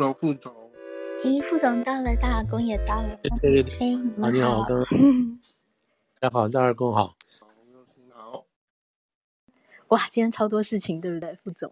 [0.00, 0.50] 老副总，
[1.22, 3.20] 咦，副总到了，大耳公也到了。
[3.22, 4.66] 对对对，哎，好，你好，
[6.18, 7.14] 大家好，大耳公好。
[8.14, 8.46] 好。
[9.88, 11.70] 哇，今天超多事情，对不对，副总？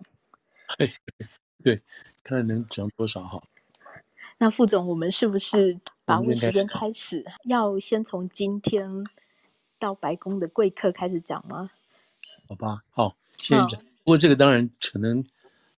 [0.76, 0.90] 对，
[1.64, 1.82] 对，
[2.22, 3.42] 看能讲多少哈。
[4.36, 5.74] 那副总，我们是不是
[6.04, 7.24] 把握时间开始？
[7.44, 9.06] 要先从今天
[9.78, 11.70] 到白宫的贵客开始讲吗？
[12.46, 13.80] 好吧，好，先讲。
[14.04, 15.24] 不过这个当然可能。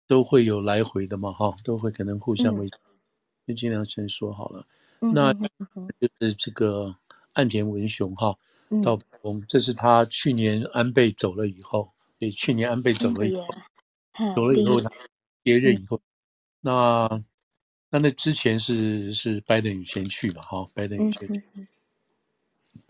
[0.09, 2.67] 都会有来回的嘛，哈，都会可能互相为，
[3.45, 4.65] 就尽量先说好了。
[5.01, 6.95] 嗯、那就是这个
[7.33, 8.35] 岸田文雄哈，
[8.83, 13.45] 到白宫，这是他去年安倍走了以后，对，去年安倍走了以后，
[14.35, 14.89] 走了以后他
[15.43, 16.01] 接任以后，
[16.59, 17.07] 那
[17.91, 21.43] 那那之前是是拜登先去嘛，哈，拜登先去，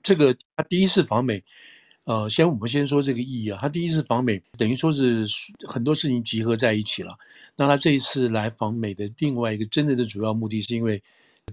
[0.01, 1.43] 这个他第一次访美。
[2.09, 5.27] 呃，先我们先说这个意义啊，他第一次访美，等于说是
[5.67, 7.15] 很多事情集合在一起了。
[7.55, 10.99] 那他这一次来访美的另外一个真正的主要目的，是因为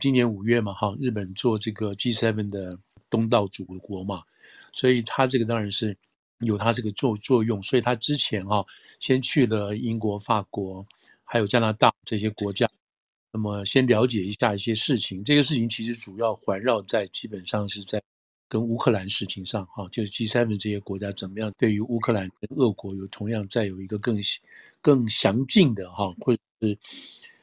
[0.00, 2.70] 今年五月嘛，哈，日本做这个 G7 的
[3.10, 4.22] 东道主国嘛，
[4.72, 5.94] 所以他这个当然是
[6.38, 7.62] 有他这个作作用。
[7.62, 8.64] 所以他之前哈，
[8.98, 10.86] 先去了英国、法国，
[11.22, 12.66] 还有加拿大这些国家，
[13.30, 15.22] 那么先了解一下一些事情。
[15.22, 18.00] 这个事情其实主要环绕在，基本上是在。
[18.48, 24.18] 跟乌克兰事情上，哈，就是 G7 这些国家怎么样对于乌克兰跟俄国有同样再有一个更
[24.80, 26.78] 更详尽的哈，或者是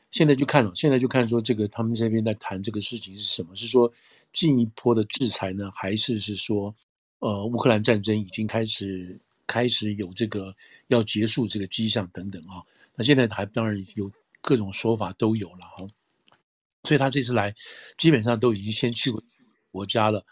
[0.10, 3.56] 现在就看了，现在就看说这个他们这边在谈这个事情是什么？
[3.56, 3.92] 是说
[4.32, 6.74] 进一波的制裁呢，还是是说
[7.20, 10.56] 呃乌克兰战争已经开始开始有这个
[10.88, 12.64] 要结束这个迹象等等啊？
[12.96, 15.86] 那现在还当然有各种说法都有了哈，
[16.84, 17.54] 所以他这次来
[17.98, 19.22] 基本上都已经先去过
[19.70, 20.26] 国家了。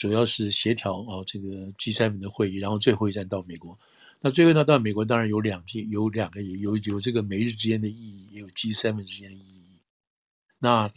[0.00, 3.78] 主要是协调啊，这个 G7 的会议，然后最后一站到美国。
[4.22, 9.78] 那最后呢，到美国当然有两有两个，有有这个美日之间的意义，也有 G7 之间的意义。
[10.58, 10.90] 那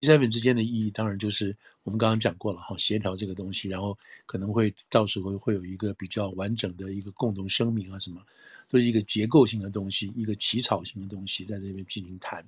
[0.00, 8.20] G7 之间的意义，当然就是我们刚刚讲过了哈，协调这个东西，然后可能会到时候会有一个比较完整的一个共同声明啊，什么
[8.68, 12.44] 都是一个结构性的东西，一个起草性的东西，在这边进行谈。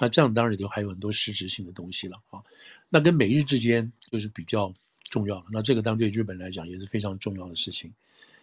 [0.00, 2.42] 那这样当然就还有很多实质性的东西了啊。
[2.88, 4.72] 那跟美日之间就是比较。
[5.16, 7.90] 重要了，那这个当然对日本来讲也是非常重要的事情，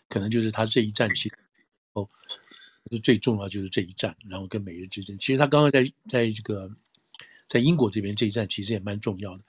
[0.10, 1.36] 可能就是他这一战其实
[1.94, 2.10] 哦
[2.92, 6.68] 是最重要，就是这一战，然后跟美日之间，其实他刚刚在在这个
[7.48, 9.44] 在英国这边这一战其实也蛮重要的，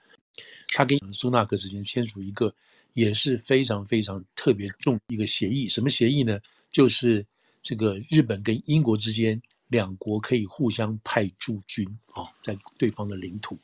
[0.67, 2.53] 他跟苏纳克之间签署一个
[2.93, 6.39] 也是非常非常特别重一个协议，什么协议呢？
[6.69, 7.25] 就是
[7.63, 13.57] 这个日本跟英国之间两国可以互相派驻军啊，在对方的领土。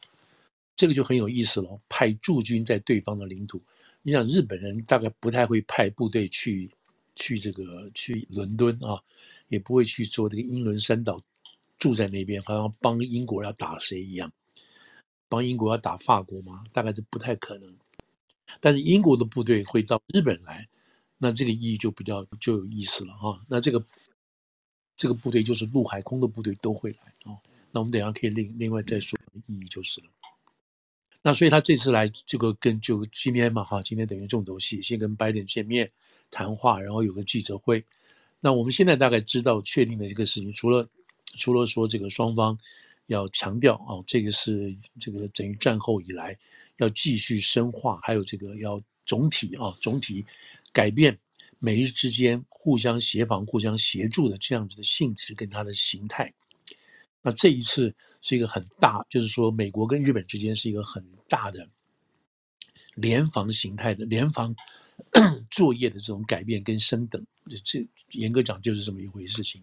[0.82, 3.62] 这个就很有意思了，派驻军在对方的领土。
[4.02, 6.72] 你想，日本人大概不太会派部队去
[7.14, 9.00] 去这个去伦敦啊，
[9.50, 11.22] 也不会去做这个英伦三岛
[11.78, 14.34] 住在那边，好像帮英国要打谁一样，
[15.30, 16.64] 帮英国要打法国吗？
[16.74, 17.78] 大概是不太可能。
[18.60, 20.68] 但是英国的部队会到日本来，
[21.20, 23.40] 那这个意义就比较就有意思了啊。
[23.48, 23.86] 那这个
[24.96, 27.38] 这个部队就是陆海空的部队都会来啊。
[27.72, 30.08] 那我们等下可以另另外再说意义就是了。
[31.24, 35.92] 那所以他这次来这个跟就今天嘛哈，今天等于重头戏，先跟拜登见面
[36.32, 37.84] 谈话，然后有个记者会。
[38.40, 40.90] 那我们现在大概知道确定的这个事情，除了
[41.38, 42.58] 除了说这个双方
[43.06, 46.36] 要强调啊，这个是这个等于战后以来
[46.78, 50.26] 要继续深化，还有这个要总体啊总体
[50.74, 51.16] 改变
[51.60, 56.34] 美日之间互相协防、互相协助的这样子的性质跟它的形态。
[57.24, 61.68] 那这一次是一个很大，就是说美国跟日本之间是一个很大的
[62.96, 64.56] 联防形态的联防
[65.52, 67.24] 作业的这种改变跟升等，
[67.64, 69.62] 这严格讲就是这么一回事情。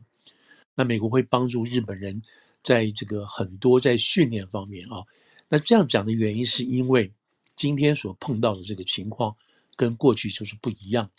[0.76, 2.22] 那美国会帮助日本人
[2.62, 5.02] 在这个很多在训练方面啊，
[5.48, 7.10] 那这样讲的原因是因为
[7.56, 9.36] 今天所碰到的这个情况
[9.74, 11.10] 跟过去就是不一样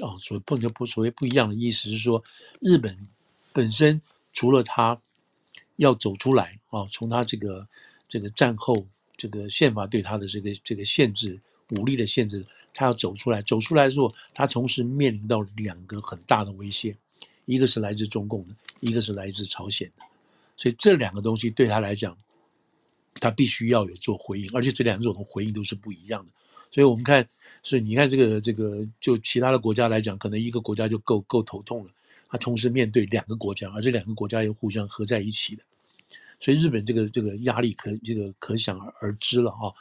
[0.00, 2.22] 啊，所碰到不所谓不一样的意思是说，
[2.60, 3.08] 日本
[3.52, 4.00] 本身
[4.32, 5.00] 除了它。
[5.82, 6.86] 要走出来啊！
[6.90, 7.66] 从他这个
[8.08, 8.86] 这个战后
[9.16, 11.38] 这个宪法对他的这个这个限制，
[11.70, 13.42] 武力的限制，他要走出来。
[13.42, 16.96] 走出来之后，他同时面临到两个很大的威胁，
[17.46, 20.04] 一个是来自中共的，一个是来自朝鲜的。
[20.56, 22.16] 所以这两个东西对他来讲，
[23.14, 26.32] 他必须要有做回应，而且这两种回应都是不一样的。
[26.70, 27.26] 所以我们看，
[27.62, 31.90] 所以你看这个这个，就其他的国家来讲，可能一个国家就够够头痛了。
[32.28, 35.62] 他同时面对两个国家，而这两个国家又互相合在一起的。
[36.40, 39.72] 所以日本这个这个压力可这个可想而知了哈。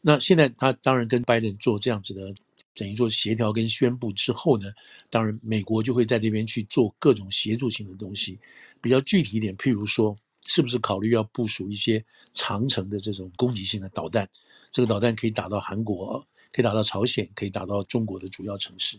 [0.00, 2.34] 那现在他当然跟拜登做这样子的，
[2.74, 4.70] 等于说协调跟宣布之后呢，
[5.08, 8.38] 当然美国就会在这边去做各种协助性的东西。
[8.82, 10.14] 比较具体一点，譬如说
[10.46, 12.04] 是不是考虑要部署一些
[12.34, 14.28] 长程的这种攻击性的导弹？
[14.70, 16.22] 这个导弹可以打到韩国，
[16.52, 18.98] 可以打到朝鲜，可以打到中国的主要城市。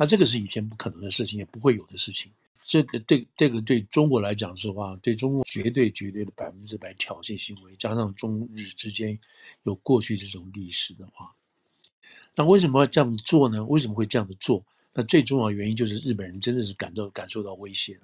[0.00, 2.32] 那这个是以前不可能的事情，也不会有的事情。
[2.64, 9.18] 这个对这个对中国来讲的话，对中国绝对绝对的百分之百挑衅行为，加上中日之间
[9.64, 11.36] 有过去这种历史的话，
[12.34, 13.62] 那为什么要这样做呢？
[13.66, 14.64] 为什么会这样子做？
[14.94, 18.00] 那最重要的原因就是日本人真的是感到感受到威胁了。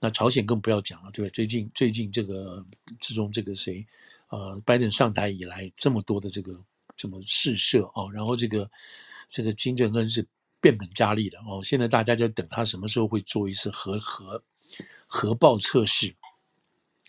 [0.00, 1.30] 那朝鲜更不要讲了，对吧？
[1.34, 2.64] 最近最近这个
[3.02, 3.86] 自从这个谁，
[4.28, 6.58] 呃，拜登上台以来，这么多的这个
[6.96, 8.70] 这么试射啊，然后这个
[9.28, 10.26] 这个金正恩是
[10.66, 11.62] 变本加厉的哦。
[11.62, 14.42] 现在大家就等他什么时候会做一次核核
[15.06, 16.12] 核爆测试，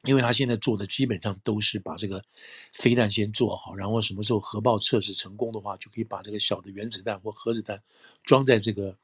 [0.04, 2.24] 因为他现在做的基本上都是把这个
[2.72, 7.82] 飞弹先做好，然后什么时候核爆测试成功的话，就可以把这个小的原子弹或核子弹
[8.24, 8.96] 装在这个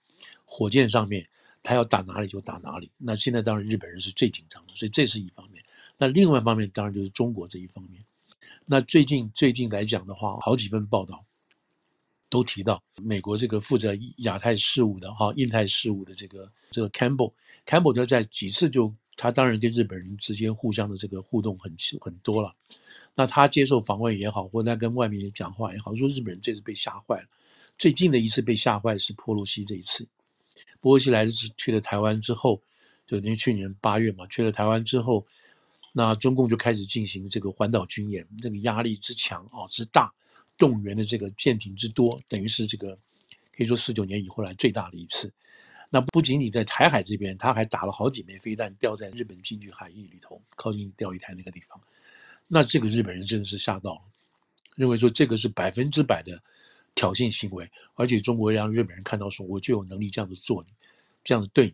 [0.45, 1.27] 火箭上面。
[1.65, 2.91] 他要打哪里就打哪里。
[2.97, 5.63] 那现在当然日本人是最紧张的，所以这是一方面。
[5.97, 8.03] 那另外一方面当然就是中国这一方面。
[8.65, 11.23] 那最近最近来讲的话，好几份报道
[12.33, 21.71] 都提到美国这个负责亚太事务的哈、印太事务的这个这个 Campbell，Campbell 他在几次就他当然跟日本人之间互相的这个互动很
[22.01, 22.56] 很多了。
[23.13, 27.27] 那他接受访问也好，或者他跟外面讲话也好，说日本人这次被吓坏了。
[27.77, 30.07] 最近的一次被吓坏是波罗西这一次。
[30.81, 32.59] 波罗西来了去了台湾之后，
[33.06, 35.24] 就等于去年八月嘛，去了台湾之后，
[35.91, 40.12] 那中共就开始进行这个环岛军演，这个压力之强啊之大，
[40.57, 42.97] 动员的这个舰艇之多，等于是这个
[43.55, 45.31] 可以说四九年以后来最大的一次。
[45.89, 51.79] 那不仅仅在台海这边，他还打了好几枚飞弹掉在日本近距海域里头，靠近钓鱼台那个地方。
[52.47, 54.01] 那这个日本人真的是吓到了，
[54.75, 56.41] 认为说这个是百分之百的。
[56.95, 60.69] 挑衅行为，而且中国让日本人看到说，我就有能力这样子做你，
[61.23, 61.73] 这样子对你，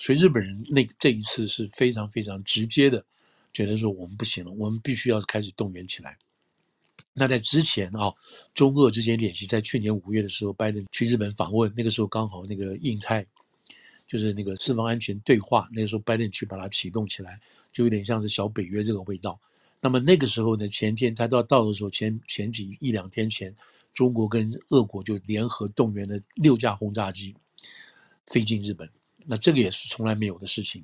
[0.00, 3.04] 所以日本人那这一次是非常非常直接的，
[3.52, 6.18] 觉得说我们不行了，我们必须要开始动员起来。
[7.12, 8.12] 那在之前啊，
[8.54, 13.26] 中俄之间演习，在去年五月的时候，拜登去日本访问，那个时候刚好那个印太
[14.06, 17.40] 就是那个四方安全对话，那个时候拜登去把它启动起来，
[17.72, 19.38] 就有点像是小北约这个味道。
[19.80, 23.54] 那么那个时候呢，前天他到到的时候，前前几一两天前。
[23.92, 27.34] 中国跟俄国就联合动员了六架轰炸机
[28.24, 28.88] 飞进日本，
[29.26, 30.82] 那这个也是从来没有的事情。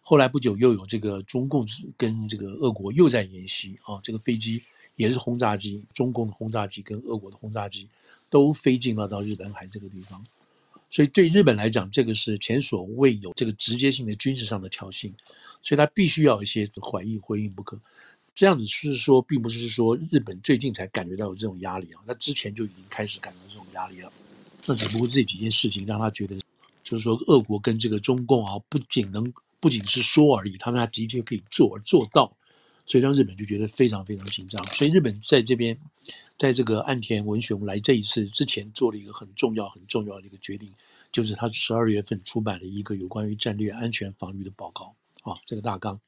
[0.00, 4.58] 后来不久又有这个中共跟这个俄国又在演习啊，这个飞机
[4.96, 7.88] 也是轰炸机，中共的轰炸机跟俄国的轰炸机
[8.28, 10.24] 都飞进了到日本海这个地方，
[10.90, 15.12] 所以对日本来讲，这个是前所未有这个直接性的军事上的挑衅，
[15.62, 17.78] 所以他必须要一些反应回应不可。
[18.34, 24.10] 这样子是说，并不是说日本最近才感觉到有这种压力啊，他之前就已经开始感到这种压力了。
[24.66, 26.40] 那只不过这几件事情让他觉得，
[26.82, 29.30] 就是说，俄国跟这个中共啊，不仅能
[29.60, 32.34] 不仅是说而已，他们还的确可以做而做到，
[32.86, 34.62] 所以让日本就觉得非常非常紧张。
[34.66, 35.78] 所以日本在这边，
[36.38, 40.72] 在这个岸田文雄来这一次之前，做了一个很重要很重要的一个决定，
[41.10, 46.00] 就是他十二月份出版了一个有关于战略安全防御的报告啊，这个大纲。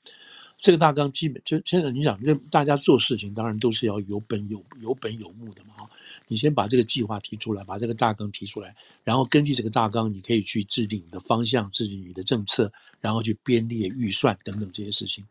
[0.56, 5.90] 这个大纲基本就现在你想，让大家做事情当然都是要有本有有本有目的嘛啊。
[6.26, 15.22] 你先把这个计划提出来，把这个大纲提出来，然后根据这个大纲，你可以去制定你的方向，制定你的政策，然后去编列预算等等这些事情。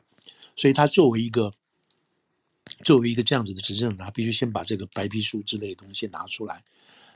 [0.56, 1.52] 所以，他作为一个
[2.84, 6.64] 作为一个这样子的执政，他必须先把这个白皮书之类的东西拿出来。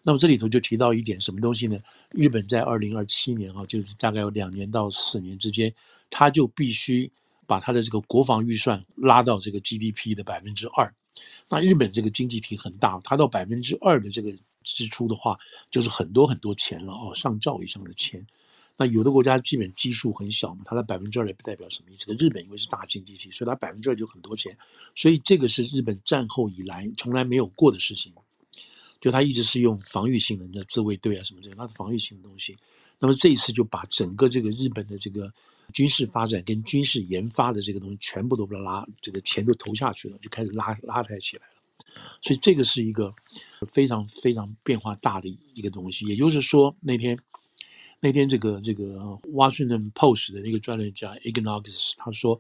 [0.04, 1.78] 那么这里头就提到一点什么东西呢？
[2.12, 5.74] 日本在二零二七年啊，就是大概有两年到四年之间，
[6.10, 7.12] 他就必须。
[7.50, 10.94] 把他的这个国防预算拉到这个 GDP 的百分之二，
[11.48, 14.34] 那日本这个经济体很大，它到百分之二的这个
[14.66, 15.40] 支出的话，
[15.72, 18.28] 就是很多很多钱了哦，上兆以上的钱。
[18.78, 22.06] 那有的国家基本基数很小嘛，它的百分之二也不代表什么意思。
[22.06, 24.56] 这个日本因为是大经济体，所以它百分之二就很多钱，
[24.96, 28.14] 所以这个是日本战后以来从来没有过的事情。
[29.02, 32.56] 就它一直是用防御性的，那自卫队啊什么这个，它是防御性的东西。
[33.00, 35.32] 那么这一次就把整个这个日本的这个。
[35.74, 41.54] 军事发展跟军事研发的这个东西，全部都拉，这个钱都投下去了，就开始拉拉抬起来了。
[42.22, 43.14] 所以这个是一个
[43.68, 46.06] 非常非常变化大的一个东西。
[46.06, 47.20] 也就是说，那天
[48.00, 48.96] 那天这个这个
[49.32, 52.40] 《Washington Post》的那个专栏家 Ignogus 他说，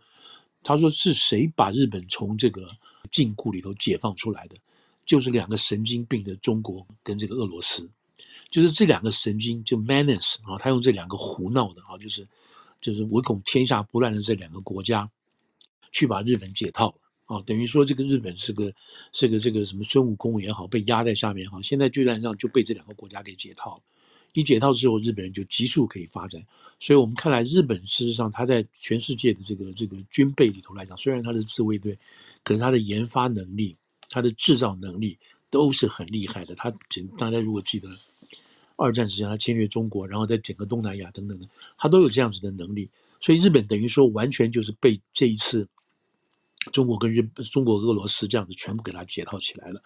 [0.63, 2.69] 他说是谁把日本从这个
[3.11, 4.55] 禁锢里头解放出来的？
[5.05, 7.89] 就是两个神经病的中国跟这个俄罗斯，
[8.49, 12.27] 就是这两个神经就 Menace 啊，他用这两个胡闹的啊，就是。
[12.79, 15.09] 就是唯恐天下不乱的这两个国家，
[15.91, 16.93] 去把日本解套
[17.25, 18.71] 啊，等于说这个日本是个
[19.13, 23.81] 是个这个什么孙悟空也好，被压在下面哈，现在居然让就被这两个国家给解套了，
[24.33, 26.43] 一解套之后，日本人就急速可以发展。
[26.79, 31.97] 所以我们看来，日本事实上它在全世界的这个这个军备里头来讲，虽然它是自卫队，
[32.43, 33.75] 可是它的研发能力、
[34.09, 35.17] 它的制造能力
[35.49, 36.53] 都是很厉害的。
[36.53, 36.71] 它
[37.17, 37.87] 大家如果记得，
[38.75, 41.47] 二战时间它侵略中国，然后在整个东南亚等等的，
[41.79, 42.87] 它都有这样子的能力。
[43.19, 45.67] 所以日本等于说完全就是被这一次
[46.71, 49.81] 中国跟日中国俄罗斯这样子全部给它解套起来了。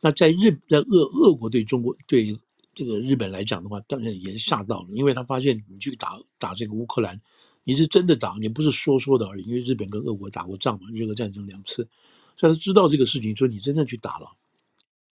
[0.00, 2.38] 那在日在俄俄国对中国对
[2.76, 7.18] 这个日本来讲的话，当然也吓到了，因为他发现你去打打这个乌克兰，
[7.64, 9.44] 你是真的打，你不是说说的而已。
[9.44, 11.88] 因为日本跟俄国打过仗嘛，日俄战争两次，
[12.36, 14.30] 所以他知道这个事情，说你真正去打了。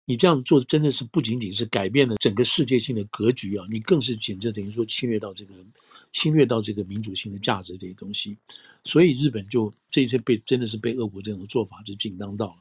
[0.07, 5.55] 你这样做真的是不仅仅是改变了整个世界性的格局啊，你更是简直等于说侵略到这个
[6.13, 8.37] 侵略到这个民主性的价值这些东西，
[8.85, 12.57] 所以日本就这一次被真的是被俄国这种做法就紧张到了。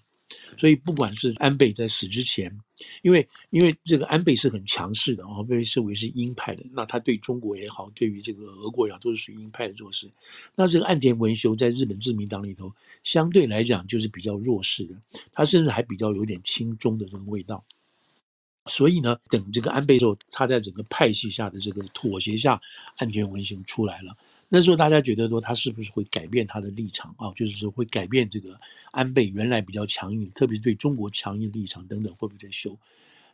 [0.58, 2.56] 所以不管是安倍在死之前，
[3.02, 10.10] 因为因为这个安倍是很强势的啊，被视为是鹰派的，那他对中国也好，对于这个俄国也好，都是属于鹰派的做事。
[10.56, 12.72] 那这个岸田文雄在日本自民党里头，
[13.04, 14.96] 相对来讲就是比较弱势的，
[15.32, 17.64] 他甚至还比较有点亲中的这个味道。
[18.66, 22.62] 所以呢，等这个安倍之后，他在整个派系下的这个妥协下，
[22.98, 24.16] 岸田文雄出来了。
[24.51, 27.32] 那时候大家觉得说他是不是会改变他的立场啊？
[27.36, 28.60] 就是说会改变这个
[28.91, 32.75] 安倍原来比较强硬，特别是对中国强硬立场等等，会不会在修？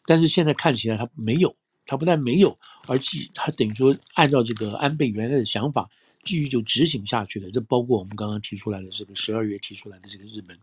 [0.06, 1.56] 但是现在看起来他没有，
[1.86, 2.56] 他不但没有，
[2.88, 5.90] 而且他等于说按照这个安倍原来的想法
[6.24, 7.50] 继续就执行下去了。
[7.50, 10.60] 这包括我们刚刚提出来的这个十二月提出来的这个日本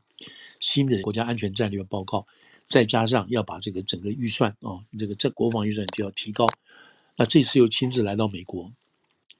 [0.60, 2.26] 新的国家安全战略报告，
[2.66, 6.46] 再加上要把这个整个预算啊，这个这国防预算就要提高。
[7.16, 8.70] 那这次又亲自来到美国。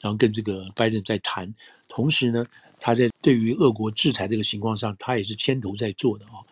[0.03, 1.55] 然后跟这个拜登在谈，
[1.89, 2.45] 同时呢，
[2.81, 6.43] 他在对于俄国制裁这个情况上，他也是牵头在做的啊。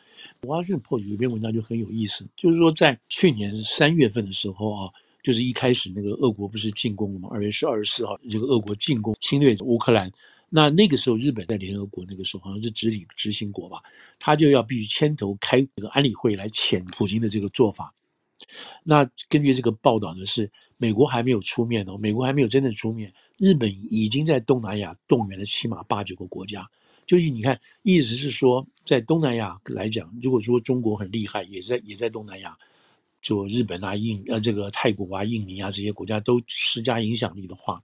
[0.47, 4.91] 华盛顿报有一篇文章就很有意思，就是说在去年三月份的时候啊，
[5.23, 7.29] 就是一开始那个俄国不是进攻了吗？
[7.33, 10.11] 二月十二十四号，这个俄国进攻侵略乌克兰，
[10.49, 13.83] 那那个时候日本在联合国那个时候好像是执理执行国吧，
[14.21, 17.93] 他就要必须牵头开这个安理会来谴普京的这个做法。
[18.83, 26.69] 那根据这个报道呢，是美国还没有出面哦，美国还没有真正出面，日本已经在东南亚动员了起码八九个国家。
[27.07, 32.57] 就是你看，意思是说，在东南亚来讲，如果说中国很厉害，也在也在东南亚，
[33.21, 37.83] 就日本啊、印呃这个泰国啊、印尼啊这些国家都施加影响力的话，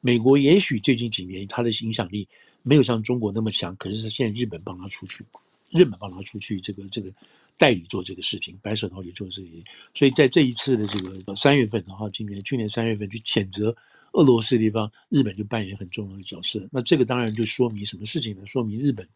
[0.00, 2.26] 美国也许最近几年它的影响力
[2.62, 5.24] 没有像中国那么强，可是现在日本帮他出去，
[5.70, 7.12] 日本帮他出去这个这个。
[7.56, 13.74] 代理做这个事情，白手套去做这个事情，所以在这一次的这个三月份，然后今年去年三月份去谴责
[14.12, 16.68] 俄罗斯的地方，日本就扮演很重要的角色。
[16.72, 18.44] 那这个当然就说明什么事情呢？
[18.46, 19.08] 说明日本，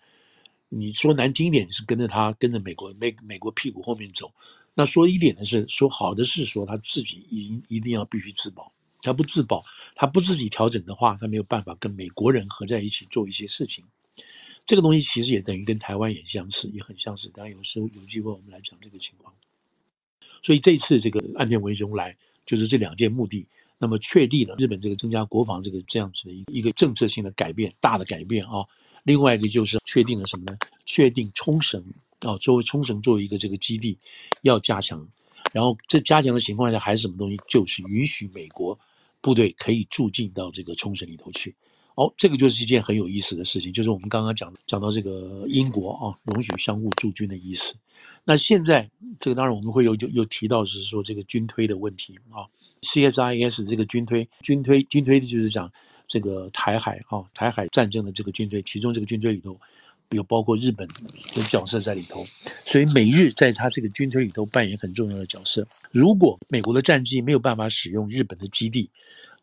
[0.68, 4.32] 你说难听一点是跟着他，跟着美国，美美国屁股后面走。
[4.74, 9.60] 那说一点的是，说好的是说他自己一一定要必须自保，他不自保，
[9.96, 13.84] 他不自己调整的话，他没有办法跟美国人合在一起做一些事情。
[14.68, 17.30] 这个东西其实也等于跟台湾也相似，也很相似。
[17.32, 19.34] 当然有时候有机会我们来讲这个情况。
[20.42, 23.46] 所以这次这个岸田文雄来，就是这两件目的，
[23.78, 28.62] 那么确立了日本这个增加国防这个这样子的一个一个政策性的改变，大的改变啊。
[29.04, 30.58] 另外一个就是确定了什么呢？
[30.84, 31.82] 确定冲绳
[32.18, 33.96] 啊，作为冲绳作为一个这个基地
[34.42, 35.08] 要加强。
[35.50, 37.38] 然后这加强的情况下还是什么东西？
[37.48, 38.78] 就是允许美国
[39.22, 41.56] 部队可以驻进到这个冲绳里头去。
[41.98, 47.74] 哦，这个就是一件很有意思的事情，就是我们刚刚讲讲到这个英国啊，容许相互驻军的意思。
[48.22, 48.88] 那现在
[49.18, 52.46] 这个当然我们会有就又提到是说这个军推的问题啊
[52.82, 55.68] ，CSIS 这个军推军推军推的就是讲
[56.06, 59.58] 这个台海啊，台海战争的这个军推，其中这个军推里头
[60.10, 60.86] 有包括日本
[61.34, 62.24] 的角色在里头，
[62.64, 65.66] 所以美日在他这个军推里头扮演很重要的角色。
[65.90, 68.88] 如果美国的战机没有办法使用日本的基地，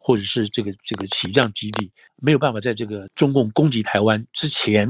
[0.06, 4.88] 或者是这个这个起降基地没有办法在这个中共攻击台湾之前，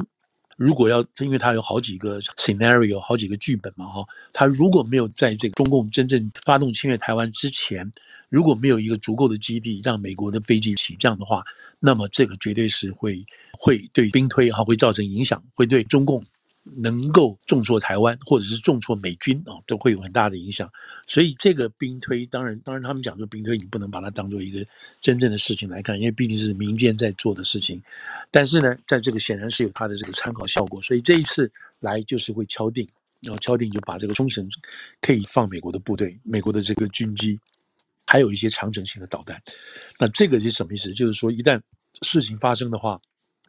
[0.58, 7.90] 如果要，因为它有好几个 scenario，好几个剧本嘛，哈，它如果没有在这个中共真正发动侵略台湾之前，
[8.28, 11.42] 如果没有一个足够的基地让美国的飞机起降的话，
[11.80, 13.24] 那么这个绝对是会
[13.58, 16.22] 会对兵推哈会造成影响，会对中共。
[16.78, 20.68] 能够重挫台湾，或者是重挫美军啊，都会有很大的影响。
[21.06, 24.66] 所以这个兵推，当然，当然他们讲说兵推，你不能把它当做一个
[25.00, 27.82] 真正的事情来看，因为毕竟是民间在做的事情。
[28.32, 30.82] 但是呢，在这个显然是有它的这个参考效果。
[30.82, 32.88] 所以这一次来就是会敲定，
[33.22, 34.50] 然后敲定就把这个冲绳
[35.02, 37.40] 可以放美国的部队、美国的这个军机，
[38.08, 39.40] 还有一些长程型的导弹。
[40.00, 40.92] 那这个是什么意思？
[40.94, 41.62] 就是说一旦
[42.02, 43.00] 事情发生的话，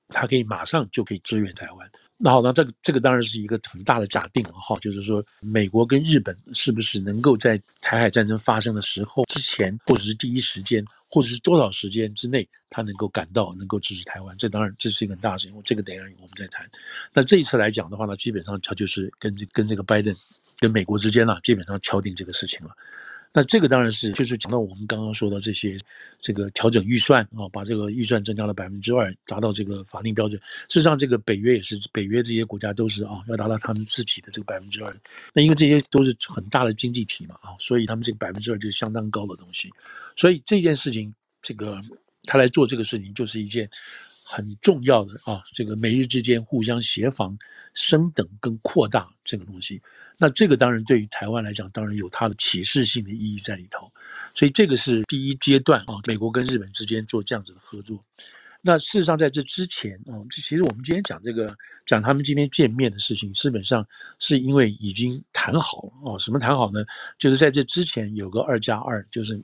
[0.08, 1.90] 它可以马上就可以支援台湾。
[2.18, 14.34] 那好，那这个这个当然是一个很大的假定了哈，就是说美国跟日本是不是能够在台海战争发生的时候之前，或者是第一时间，或者是多少时间之内，他能够赶到，能够支持台湾？
[14.38, 16.66] 这当然这是一个很大的事情，这个等一下我们再谈。
[17.12, 20.16] 那这一次来讲的话呢，基本上他就是跟跟这个拜登
[20.58, 22.74] 跟美国之间呢，基本上敲定这个事情了。
[23.36, 25.76] 那这个当然是，就是讲到我们刚刚说的这些，
[26.22, 30.40] 这个调整预算啊，把这个预算增加了百分之二，达到这个法定标准。
[30.70, 34.96] 事实上，这个北约也是，北约这些国家都是啊，要达到他们自己的这个百分之二。
[35.34, 39.70] 那因为这些都是很大的经济体嘛啊，所以他们这个百分之二就是相当高的东西。
[40.16, 41.12] 所以这件事情，
[41.42, 41.78] 这个
[42.22, 43.68] 他来做这个事情，就是一件
[44.24, 47.36] 很重要的啊，这个美日之间互相协防、
[47.74, 49.78] 升等跟扩大这个东西。
[50.18, 53.92] 那这个当然对于台湾来讲，当然有它的启示性的意义在里头，
[54.34, 58.02] 所以这个是第一阶段啊，美国跟日本之间做这样子的合作。
[58.62, 61.54] 那事实上在这之前啊，其实我们今天讲这个
[61.84, 63.86] 讲他们今天见面的事情，基本上
[64.18, 66.18] 是因为已经谈好了啊。
[66.18, 66.84] 什么谈好呢？
[67.18, 69.40] 就是在这之前有个二加二，就是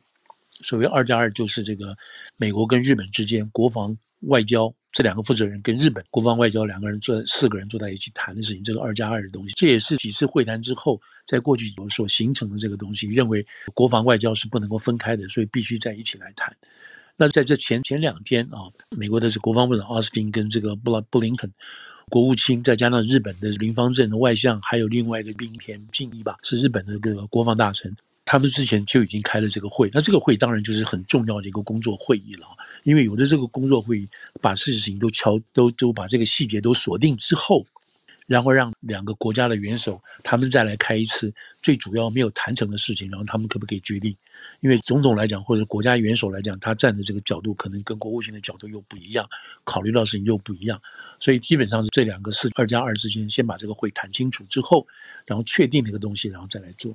[0.64, 1.94] 所谓二加二，就是这个
[2.36, 4.74] 美国跟日本之间国防外交。
[4.92, 16.54] 这两个负责人跟日本国防外交两个人坐四个人坐在一起谈的事情，这个二加二的东西，这也是几次会谈之后，在过去有所形成的这个东西，认为国防外交是不能够分开的，所以必须在一起来谈。
[17.16, 21.50] 那在这前前两天啊，美国的是国防部长奥斯汀跟这个布拉布林肯
[22.10, 27.94] 国务卿，再加上日本的林芳正的外相，还有另外一个兵田敬一吧，是日本的这个国防大臣，
[28.26, 29.90] 他们之前就已经开了这个会。
[29.94, 32.46] 那这个会当然就是很重要的一个工作会议了。
[32.84, 34.06] 因为有的这个工作会
[34.40, 37.64] 把事情都敲都都把这个细节都锁定之后，
[38.26, 44.14] 然后让两个国家的元首他们再来开一次最主要没有谈成的事情，然后他们可不可以决定？
[44.60, 49.28] 因为总统来讲或者国家元首来讲，他站的这个角度可能跟国务卿的角度又不一样，
[49.64, 50.80] 考虑到事情又不一样，
[51.20, 54.84] 所以基本上是这两个是二加二之间先把这个会谈清楚之后，
[55.26, 56.92] 然后确定那个东西，然后再来做。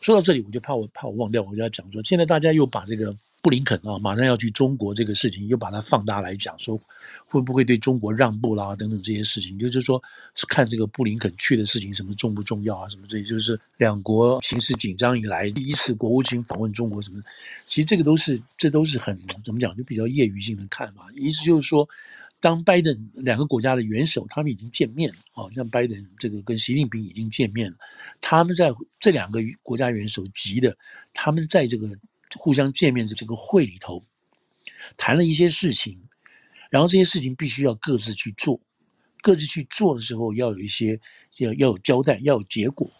[0.00, 3.12] 说到这里，我就怕我怕我忘掉，我就要讲说，现在大家又把这个。
[3.46, 6.76] 布林肯啊，马上要去中国这个事情，又把它放大来讲，说
[7.26, 10.02] 会不会对中国让步啦，等等这些事情，就是说
[10.34, 17.22] 是看这个布林肯去的事情什么重不重要啊，什么这些，就是两国形势紧张以来第一次国务卿访问中国什么，
[17.68, 21.06] 其实这个都是这都是很怎么讲，就比较业余性的看法。
[21.14, 21.88] 意思就是说，
[22.40, 27.76] 当拜登两个国家的元首他们已经见面了啊，像拜登这个跟习近平已经见面了，
[28.20, 30.76] 他们在这两个国家元首级的，
[31.14, 31.88] 他们在这个。
[32.36, 34.04] 互相见面的这个会里头，
[34.96, 35.98] 谈了一些事情，
[36.70, 38.60] 然后这些事情必须要各自去做，
[39.22, 41.00] 各自去做的时候要有一些
[41.38, 42.90] 要要有交代，要有结果。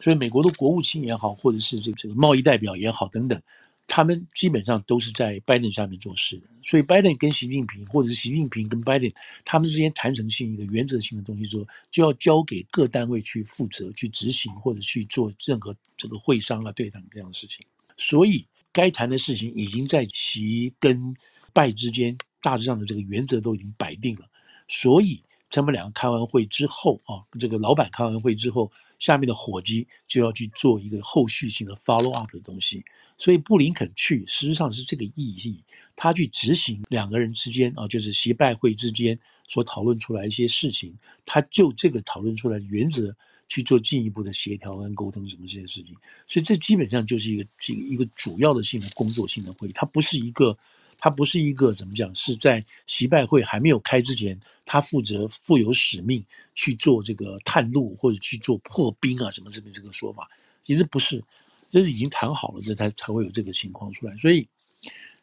[0.00, 3.40] 所以美国的国务卿也好，或者是这个这个贸易代表也好等等，
[3.88, 6.46] 他们基本上都是在拜登下面做事的。
[6.62, 9.12] 所以拜登跟习近平，或者是习近平跟拜登，
[9.44, 17.66] 他们之间谈成性一个原则性的东西之后，就要交给各单位去负责去执行，或者去做任何这个会商啊、对谈这样的事情。
[17.96, 18.46] 所以。
[18.78, 21.12] 该谈的事情已经在习跟
[21.52, 24.24] 拜之间大致上的这个原则都已经摆定了，
[24.68, 32.84] 所以他们两个开完会之后啊，这个老板开完会之后，下面的伙计就要去做一个后续性的 follow up 的东西。
[33.16, 35.60] 所以布林肯去实际上是这个意义，
[35.96, 43.12] 他去执行两个人之间啊，就是习拜会之间所讨论出来一些事情，他就这个讨论出来的原则。
[43.48, 45.96] 去做进一步的协调跟沟通什么这些事情，
[46.28, 50.56] 所以这基本上就是一个一个主要的性的工作性的会议，它不是一个，
[50.98, 52.14] 它不是一个怎么讲？
[52.14, 56.22] 是在习拜会还没有开之前，他负责负有使命
[56.54, 60.28] 去做这个探路或者去做破冰啊什么这边这个说法，
[60.62, 61.24] 其实不是，
[61.70, 64.46] 就是已经谈好了，这才才会有这个情况出来，所以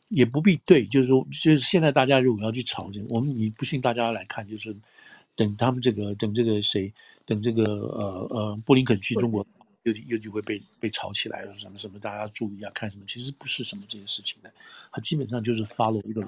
[0.09, 4.75] 也不必对，就是说，就是现在大家如果要去吵这个，我们你不信，大家来看，就是
[5.35, 6.91] 等他们这个等这个谁。
[7.25, 9.45] 等这个呃呃布林肯去中国，
[9.83, 13.03] 又又就会被被炒起来了，什么什么，大家注意啊，看什么？
[13.07, 14.53] 其实不是什么这些事情的，
[14.91, 16.21] 他基本上就是 follow 一个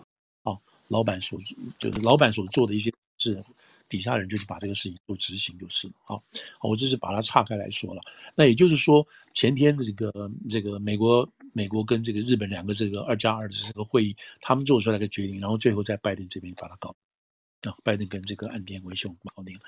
[0.43, 0.57] 啊，
[0.87, 1.39] 老板所
[1.77, 3.41] 就是老板所做的一些事，
[3.89, 5.93] 底下人就是把这个事情都执行就是了。
[6.05, 6.19] 啊，
[6.61, 8.01] 我这是把它岔开来说了。
[8.35, 16.95] 那也就是说，前天的这个这个美国美国跟这个日本两个这个二加二的这个会议，他们做出来的决定，然后最后在拜登这边把它搞。
[17.63, 19.59] 啊，拜登跟这个岸田文雄搞定。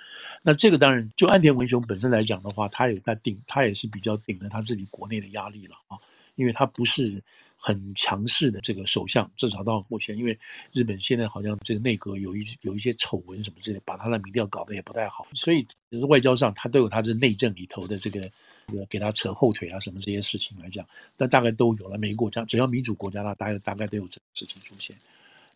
[0.43, 5.97] 那这个当然，就岸田文雄本身来讲的话，他有在顶，他也是比较顶着他自己国内的压力了啊，
[6.35, 7.21] 因为他不是
[7.57, 10.37] 很强势的这个首相，至少到目前，因为
[10.71, 15.65] 日本现在好像这个内阁有一有一些丑闻什么之类，把他的民调搞得也不太好，所以
[16.07, 18.31] 外交上他都有他的内政里头的这个
[18.67, 21.97] 这个给他扯后腿啊什么这些事情来讲，但大概都有了。
[21.97, 24.95] 每个国家只要民主国家，他大概大概都有这个事情出现。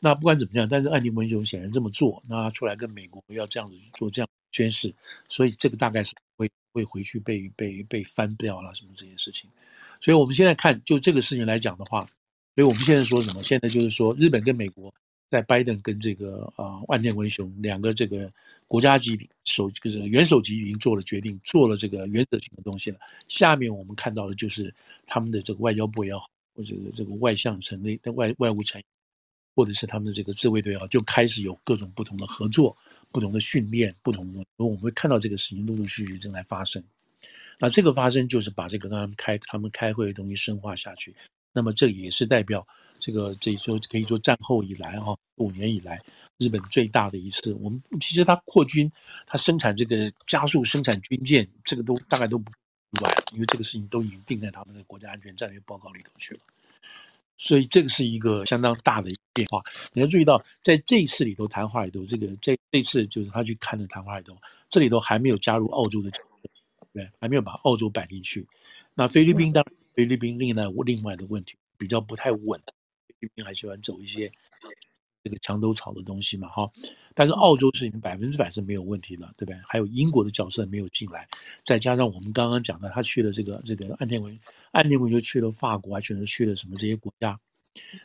[0.04, 4.94] 那不管怎么样，但是岸田文雄显然这么做，那他出来跟美国要这样子做这样宣誓，
[5.30, 9.50] 所以这个大概是会会回去被被被翻掉了什么这件事情。
[10.02, 12.04] 所以我们现在看就这个事情来讲的话，
[12.56, 13.42] 所以我们现在说什么？
[13.42, 14.94] 现在就是说日本跟美国
[15.30, 18.30] 在拜登跟这个啊岸田文雄两个这个
[18.68, 23.00] 国家级首就是元首级已经做了决定，做了这个原则性的东西了。
[23.30, 24.74] 下面我们看到的就是
[25.08, 28.82] 他们的这个外交部也好，或者这个外相层内的外外务层。
[29.56, 32.76] 或者是他们的这个自卫队啊，就开始有各种不同的合作、
[33.12, 36.84] 不同的训练、不同的，我们会看到这个事情陆陆续续正在发生。
[37.60, 41.16] 那这个发生就是把这个他们开他们开会的东西深化下去。
[41.54, 42.68] 那么这也是代表
[43.00, 46.02] 这个这一说可以说战后以来哈五年以来
[46.40, 47.54] 日本最大的一次。
[47.54, 48.92] 我们其实它扩军，
[49.28, 56.40] 它生产这个加速生产军舰，这个都大概都不意外，因为这个事情都已经定在他们的国家安全战略报告里头去了。
[57.44, 59.62] 所以这个是一个相当大的变化。
[59.92, 64.34] 你要注意到，在这一次里头谈话里头，这个这这次就是他去看的谈话里头，
[64.70, 66.10] 这里头还没有加入澳洲的，
[66.94, 68.48] 对，还没有把澳洲摆进去。
[68.94, 72.58] 那菲律宾当然，菲律宾另外另外的问题比较不太稳，
[73.10, 74.32] 菲律宾还喜欢走一些
[75.24, 76.70] 这个墙头草的东西嘛，哈。
[77.16, 79.60] 但是澳洲是百分之百是没有问题的，对不对？
[79.66, 81.28] 还有英国的角色没有进来，
[81.64, 84.38] 再加上我们刚刚讲的，他去了这个这个岸田文。
[84.72, 87.40] 岸田文就去了法国，还选择去了什么这些国家？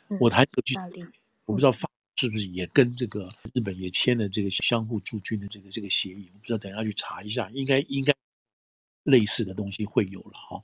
[0.08, 0.74] 嗯、我还有去，
[1.46, 6.30] 我不知道法是不是也跟这个日本也签了这个相互驻军的这个这个协议？
[6.34, 8.14] 我不知道，等一下去查一下，应该应该
[9.02, 10.62] 类似的东西会有了哈。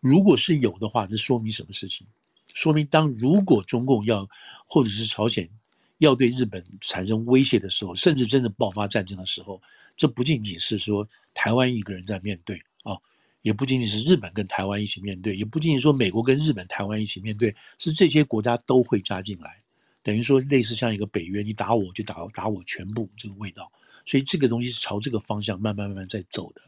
[0.00, 2.06] 如果是有的话，这说明什么事情？
[2.54, 4.28] 说明当如果中共要
[4.66, 5.50] 或者是朝鲜
[5.98, 9.60] 要对日本产生威胁的时候，甚至真的爆发战争的时候，
[9.96, 12.98] 这不仅仅是说台湾一个人在面对啊。
[13.42, 19.58] 也不仅仅是日本跟台湾一起面对，也不仅仅说美国跟日本、台湾一起面对，是这些国家都会加进来，
[20.02, 23.70] 等于说类似像一个北约，你打我就打打我全部这个味道，
[24.04, 26.62] 所以这个东西是朝这个方向慢慢慢慢在走的，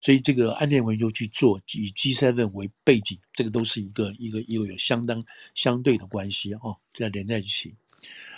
[0.00, 5.24] 所以这个岸田文雄去做以 G7 为背景，这个都是一个一个一个有相当
[5.56, 7.74] 相对的关系哦，在连在一起。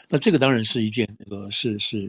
[0.08, 2.08] 那这个当然是一件，那个是是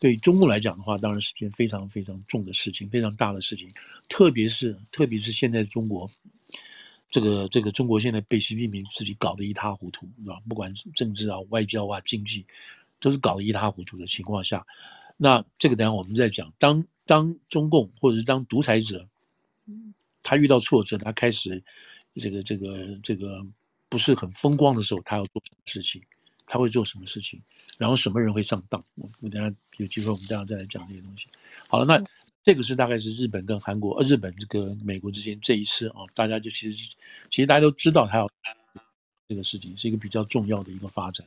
[0.00, 3.68] 对中共来讲的话，当然是一件非常非常重的事情，非常大的事情。
[4.08, 6.10] 特别是特别是现在中国，
[7.06, 10.40] 这个这个中国现在被习近平自己搞得一塌糊涂，是吧？
[10.48, 12.44] 不管是政治啊、外交啊、经济，
[12.98, 14.66] 都是搞得一塌糊涂的情况下，
[15.16, 16.52] 那这个等下我们再讲。
[16.58, 19.08] 当当中共或者是当独裁者，
[20.24, 21.62] 他遇到挫折，他开始
[22.16, 23.46] 这个这个这个
[23.88, 26.02] 不是很风光的时候，他要做什么事情？
[26.46, 27.40] 他会做什么事情？
[27.76, 28.82] 然后什么人会上当？
[28.94, 31.26] 我我等下有机会，我们等下再来讲这些东西。
[31.68, 32.02] 好了，那
[32.42, 36.94] 这个是大概是日本跟韩国、呃，日本这个美国之间这一次啊，大家就其实
[37.28, 38.30] 其实大家都知道，他要
[39.28, 41.26] 这个事情是一个比较重要的一个发展。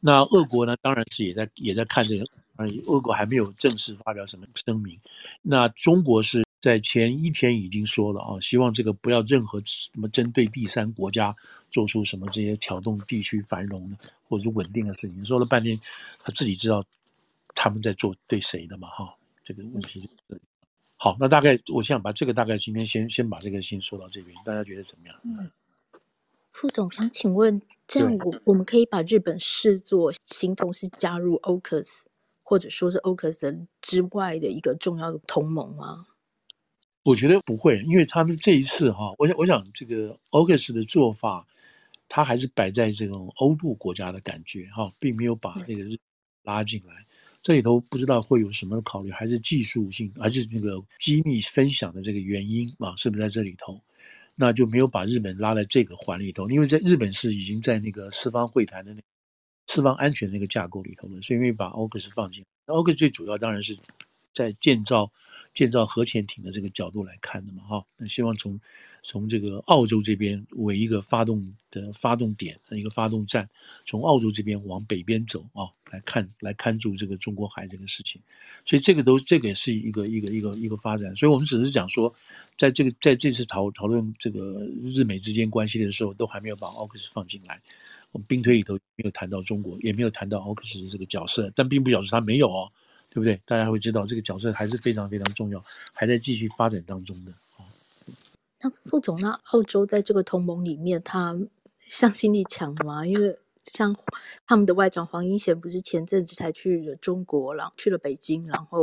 [0.00, 4.98] 那俄国呢，当然是也在也在看这个，而俄国还没有正式发表什么声明。
[5.42, 6.47] 那中国是。
[6.60, 11.34] 在前一天已经说了啊，希望这个不要任何什么针对第三国家
[11.70, 13.96] 做出什么这些挑动地区繁荣的
[14.28, 15.24] 或者是稳定的事情。
[15.24, 15.78] 说了半天，
[16.18, 16.84] 他自己知道
[17.54, 18.88] 他们在做对谁的嘛？
[18.88, 20.36] 哈，这个问题就
[20.96, 21.16] 好。
[21.20, 25.16] 那大概我想把这个大概今天先先把这个先说到这边，大家觉得怎么样？
[25.22, 25.50] 嗯，
[26.50, 32.02] 副总想请问，这样我我们可以把日本视作形同是加入 AUKUS
[32.42, 36.06] 或者说是 OCUS 之外的一个重要的同盟吗？
[37.08, 41.46] 我觉得不会，因为他们这一次哈，我想我想这个 August 的做法，
[42.06, 45.98] 他还是摆在这种欧陆国家的感觉哈，并没有把那个
[46.42, 47.06] 拉进来。
[47.40, 53.80] 这里头不知道会有什么考虑，还是技术性，还是那个机密分享的这个原因啊，是不是在这里头？
[54.36, 59.00] 那就没有把日本拉在这个环里头，因为在日本是已经在那个四方会谈的那
[59.66, 62.74] 四方安全那个架构里头了，所以没有把 AUKUS 放进来。
[62.74, 63.74] AUKUS 最主要当然是
[64.34, 65.10] 在建造。
[65.54, 68.60] 建造核潜艇的这个角度来看的嘛，哈，那希望从
[69.02, 73.48] 从这个澳洲这边为一个发动的发动点，一个发动站，
[73.86, 78.20] 从澳洲这边往北边走啊，来看来看住这个中国海这个事情，
[78.64, 82.12] 所以这个都这个也是一个一个一个一个发展，所以我们只是讲说，
[82.56, 87.60] 在这个在这次讨讨论这个日美之间关系的时候，都还没有把 AUKUS 放进来，
[88.12, 92.70] 我们兵推里头没有谈到中国，也没有谈到 AUKUS 的这个角色，但并不表示他没有哦。
[93.10, 93.40] 对不对？
[93.46, 97.32] 大家会知道这个角色还是非常非常重要，还在继续发展当中的。
[98.60, 101.38] 那副总，那澳洲在这个同盟里面，他
[101.78, 103.06] 向心力强吗？
[103.06, 103.96] 因为像
[104.46, 108.82] 他们的外长黄英贤不是前阵子才去了中国，然后去了北京，然后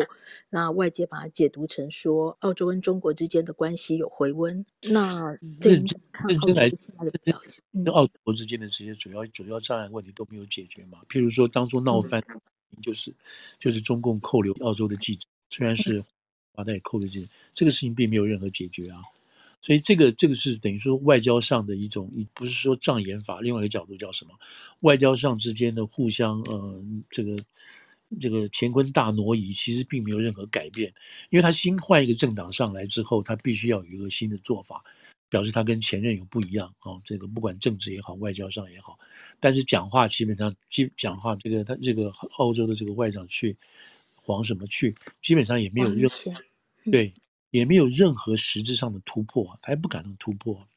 [0.49, 4.65] 那外界把它解读成说澳洲跟中国之间的关系有回温。
[4.91, 10.99] 那认真看澳洲现在的表现，跟澳洲之间的这些主要主要障碍问题都没有解决嘛？
[11.09, 12.23] 譬如说当初闹翻。
[12.71, 13.13] 嗯就是
[13.59, 16.03] 就是中共扣留澳洲的记者，虽然是
[16.53, 17.19] 把，他也扣了这
[17.53, 19.01] 这个事情并没有任何解决啊。
[19.61, 24.31] 所以这个这个是等于说外交上的一种，不是说障眼法，另外一个角度叫什么？
[24.81, 27.35] 外交上之间的互相呃，这个
[28.21, 30.93] 这个乾坤大挪移，其实并没有任何改变，
[31.31, 34.83] 因为他新换一个政党上来之后，他必须要有一个新的做法，
[35.29, 37.01] 表示他跟前任有不一样啊、哦。
[37.05, 38.99] 这个不管政治也好，外交上也好，
[39.39, 43.55] 但是讲话基本上基讲话，这个他这个澳洲的这个外长去
[44.15, 46.33] 黄什么去，基本上也没有任何
[46.91, 47.13] 对。
[47.51, 50.67] 也没有任何实质上的突破，他也不敢能突破。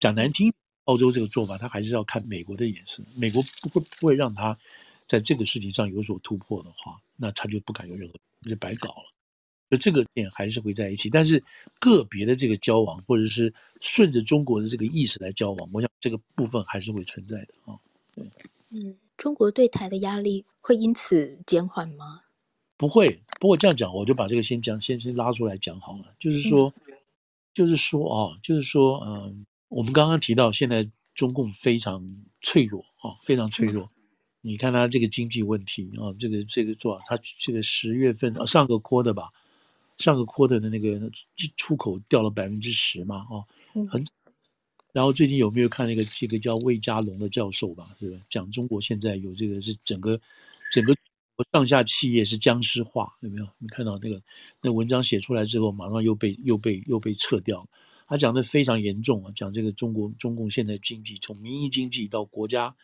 [0.00, 0.52] 讲难听，
[0.86, 3.06] 澳洲这个做法，他还是要看美国的眼神。
[3.16, 4.58] 美国不会不会让他
[5.06, 8.14] 在这个事情上有所突破的话，那他就不敢有任何，
[8.50, 9.04] 就白搞了。
[9.70, 11.42] 就这个点还是会在一起，但是
[11.80, 17.78] 个别的这个交往，或者是顺着中国的这个意识来交往，我想这个部分还是会存在的啊。
[18.14, 18.24] 对，
[18.72, 22.22] 嗯，中国对台的压力会因此减缓吗？
[22.78, 26.14] 不会，不过这样讲，我就把这个先讲，先先拉出来讲好了。
[26.20, 26.94] 就是说，嗯、
[27.54, 29.34] 就是说啊，就是说，嗯、呃，
[29.68, 32.06] 我们刚刚提到，现在中共非常
[32.42, 33.84] 脆弱啊，非常脆弱。
[33.84, 33.90] 嗯、
[34.42, 39.30] 你看他这个经济问题啊，这个这个做，他这个十月份啊，上个 quarter 吧，
[39.98, 41.10] 上个 quarter 的那个
[41.56, 43.44] 出口掉了百分之十嘛，哦，
[43.90, 44.04] 很。
[44.92, 47.88] 然后最近有没有看那个这个叫魏家龙的教授吧？
[47.98, 48.20] 是吧？
[48.30, 50.20] 讲中国现在有这个是整个
[50.72, 50.94] 整个。
[51.52, 53.46] 上下企业是僵尸化，有没有？
[53.58, 54.22] 你看到那个
[54.62, 57.68] 那文章写出来之后，马上又被又被又被撤掉了。
[58.08, 62.74] 他讲的非常严重啊，讲这个中国中共现在经济从民营经济到国家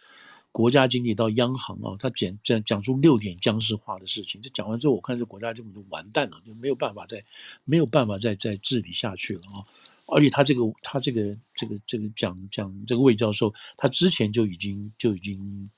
[0.53, 4.41] 国家经济到央行啊，他讲讲讲出六点僵尸化的事情。
[4.41, 7.21] 这讲完之后，我看这国家根本就完蛋了，就没有办法再
[7.65, 9.67] 没有办法再再治理下去了啊！
[10.07, 15.69] 而且他这个他这个这个这个讲讲这个魏教授，他之前就已经就已经。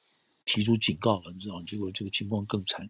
[0.46, 1.62] 提出警告了，你知道吗？
[1.66, 2.86] 结果这个情况更惨。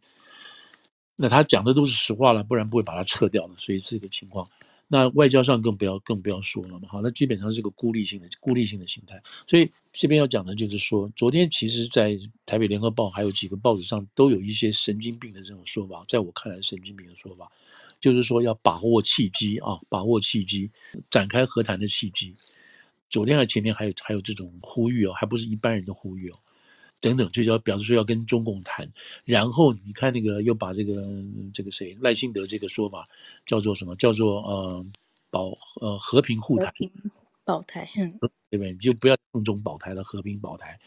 [1.15, 3.55] 那他讲的都是实话了，不然不会把他撤掉的。
[3.59, 4.45] 所以这个情况，
[4.87, 6.89] 那外交上更不要更不要说了嘛。
[6.89, 9.21] 好，那基本上是个孤立性的孤立性的形态。
[9.47, 16.05] 所以这边要讲的就是说，昨天其实，在台北联合报还有几个报纸上都有一些神经病的这种说法。
[16.07, 17.51] 在我看来，神经病的说法
[18.01, 20.71] 就是说要把握契机啊，把握契机，
[21.11, 22.35] 展开和谈的契机。
[23.09, 26.39] 昨天还前天还有还有这种呼吁哦，还不是一般人的呼吁哦。
[27.01, 28.91] 等等，就要表示说要跟中共谈，
[29.25, 31.07] 然后你看那个又把这个
[31.53, 33.09] 这个谁赖清德这个说法
[33.45, 33.95] 叫做什么？
[33.97, 34.87] 叫做呃
[35.31, 36.73] 保呃和平护台，
[37.45, 38.11] 保台，嗯，
[38.51, 38.73] 对不对？
[38.73, 40.81] 你就不要抗中保台了，和平保台。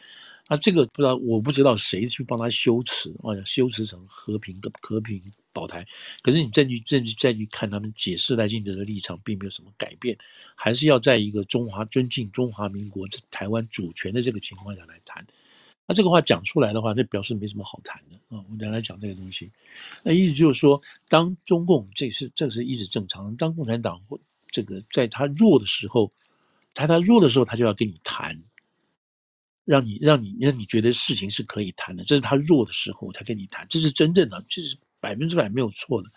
[0.50, 5.86] 那、啊、这个不知道，我不知道谁去帮他修辞，啊，修辞成和平的和平保台。
[6.22, 10.17] 可是你再去再去再去看他们解释赖清德的立场，并没有什么改变，
[10.56, 15.28] 还是要在一个中华尊敬中华民国台湾主权的这个情况下来谈。
[15.89, 18.43] 那这个话讲出来的话，那表示没什么好谈的啊！
[18.52, 19.50] 我等下来讲这个东西，
[20.04, 24.02] 那意思就是说，当中共这是这是一直正常，当共产党
[24.52, 26.12] 这个在他弱的时候，
[26.73, 28.38] 他他弱的时候，他就要跟你谈，
[29.63, 32.04] 让你让你让你觉得事情是可以谈的。
[32.04, 36.10] 这是他弱的时候才跟你谈，这是真正的，这是百分之百没有错的。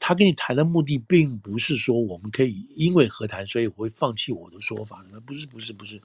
[0.00, 6.02] 他跟你谈的目的，并不是说我们可以因为和谈，所以我会放弃我的说法，不是不是不是，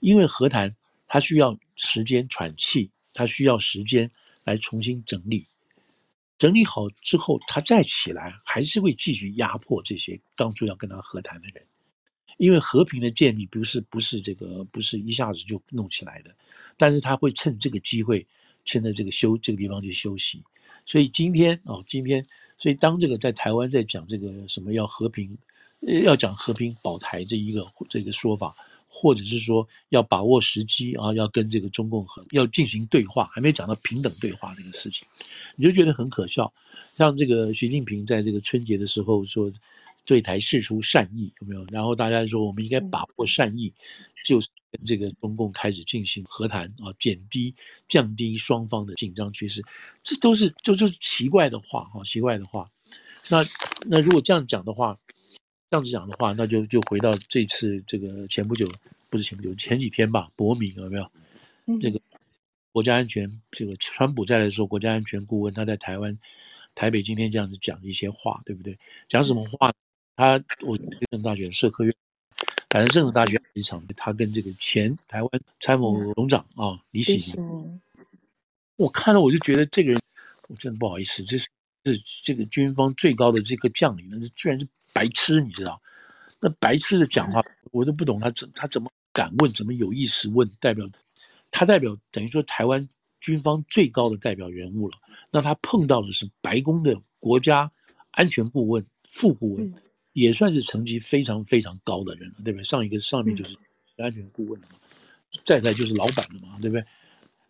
[0.00, 0.76] 因为和谈。
[1.14, 4.10] 他需要时间喘气，他需要时间
[4.42, 5.46] 来重新整理，
[6.38, 11.64] 整理好之后，他再起来，还是会继续压迫这些当初要跟他和谈的人，
[12.36, 16.34] 因为和平的建立不是不是这个不是一下子就弄起来的，
[16.76, 18.26] 但是他会趁这个机会，
[18.64, 20.42] 趁着这个休这个地方去休息。
[20.84, 22.26] 所以今天哦，今天，
[22.58, 25.38] 所以当这个在台湾在讲这个什么要和平，
[26.02, 28.52] 要讲和平保台这一个这个说法。
[28.96, 35.04] 或者是说要把握时机啊，要跟这个中共和要进行对话，还没讲到平等对话这个事情，
[35.56, 36.50] 你就觉得很可笑。
[36.96, 39.52] 像这个习近平在这个春节的时候说
[40.04, 41.66] 对台释出善意，有没有？
[41.72, 43.74] 然后大家说我们应该把握善意，
[44.24, 47.52] 就是跟这个中共开始进行和谈啊，减低
[47.88, 49.60] 降低双方的紧张趋势，
[50.04, 52.64] 这都是就就是奇怪的话啊，奇怪的话。
[53.28, 53.44] 那
[53.86, 54.96] 那如果这样讲的话。
[55.74, 58.64] 这样子讲的话，那就就回到这次这个前不久，
[59.10, 61.10] 不是前不久，前几天吧，伯明有没有？
[61.66, 62.00] 嗯，这个
[62.70, 66.16] 国家安全，这个川普在的时候，国家安全顾问他在台湾
[66.76, 68.78] 台北今天这样子讲一些话，对不对？
[69.08, 69.74] 讲什么话？
[70.14, 71.92] 他我政治大学社科院，
[72.70, 77.32] 反正政治大学一场，他跟这个前台湾参谋总长啊李喜，
[78.76, 80.00] 我看了我就觉得这个人，
[80.46, 81.48] 我真的不好意思，这是
[81.84, 84.68] 是这个军方最高的这个将领，那居然是。
[84.94, 85.82] 白痴，你知道？
[86.40, 87.40] 那白痴的讲话，
[87.72, 90.50] 我都不懂他怎他怎么敢问，怎么有意识问？
[90.60, 90.88] 代表
[91.50, 92.86] 他代表等于说台湾
[93.20, 94.96] 军方最高的代表人物了。
[95.30, 97.70] 那他碰到的是白宫的国家
[98.12, 99.74] 安全顾问副顾问，
[100.12, 102.64] 也算是层级非常非常高的人了，对不对？
[102.64, 103.56] 上一个上面就是
[103.96, 104.78] 安全顾问了嘛，
[105.44, 106.84] 再来就是老板了嘛，对不对？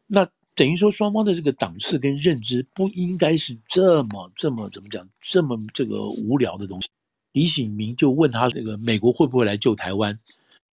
[0.07, 6.89] 那等于说双方的这个档次跟认知不应该是这么这么怎么讲这么这个无聊的东西。
[7.35, 10.17] 李醒明就问他这个美国会不会来救台湾？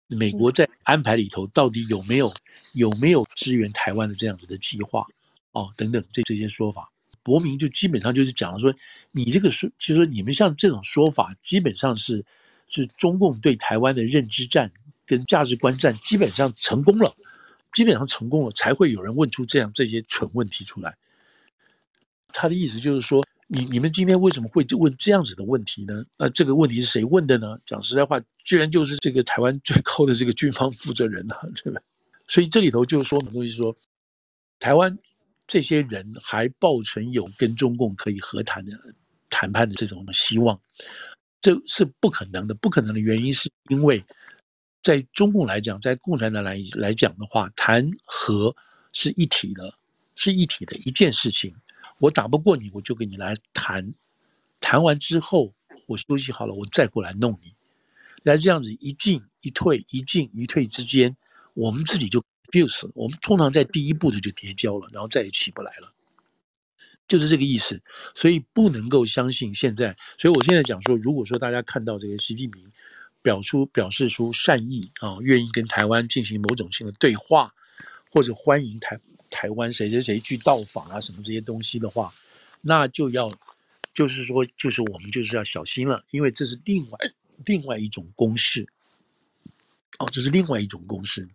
[0.08, 2.34] 美国在安排里头到底有没有
[2.72, 5.06] 有没有支援台湾的这样子的计划？
[5.52, 6.90] 哦，等等这这些说法。
[7.22, 8.74] 伯明就基本上就是讲了说，
[9.12, 12.24] 你这个说，其实说你们像这种说法，基本上是
[12.66, 14.72] 是中共对台湾的认知战
[15.06, 17.14] 跟价值观战基本上成功了，
[17.72, 20.96] 基本上成功了，才会有人问出这样这些蠢问题出来。
[22.28, 26.04] 他的意思就是说，你你们今天为什么会问这样子的问题呢？
[26.16, 27.58] 那这个问题是谁问的呢？
[27.66, 31.80] 讲实在话，居然就是这个台湾最高的这个军方负责人、啊，对吧？
[32.28, 33.76] 所以这里头就是说什么东西说，
[34.60, 34.96] 台湾。
[35.50, 38.78] 这些人还抱存有跟中共可以和谈的
[39.30, 40.60] 谈判的这种希望，
[41.40, 42.54] 这是不可能的。
[42.54, 44.04] 不可能的原因是因为，
[44.82, 48.54] 在中共来讲，在共产党来来讲的话，谈和
[48.92, 49.72] 是一体的，
[50.16, 51.50] 是一体的一件事情。
[52.00, 53.94] 我打不过你，我就跟你来谈，
[54.60, 55.52] 谈完之后
[55.86, 57.54] 我休息好了，我再过来弄你。
[58.22, 61.16] 来这样子一进一退，一进一退之间，
[61.54, 62.22] 我们自己就。
[62.50, 65.92] fuse 我们通常在第一步的就跌跤了，然后再也起不来了，
[67.06, 67.82] 就是这个意思。
[68.14, 69.94] 所以不能够相信现在。
[70.16, 72.72] 所以我现在讲说，如果说大家看到这个习近平
[73.20, 77.52] 表出表示出善意啊，愿意跟台湾进行某种性的对话，
[78.10, 78.98] 或者欢迎台
[79.30, 82.12] 台湾谁谁谁去到访啊什么这些东西的话，
[82.60, 83.32] 那就要
[83.94, 86.98] 就是说，就是我们就是要小心了，因为这是另外
[87.44, 88.66] 另外一种攻势。
[89.98, 91.28] 哦，这是另外一种攻势。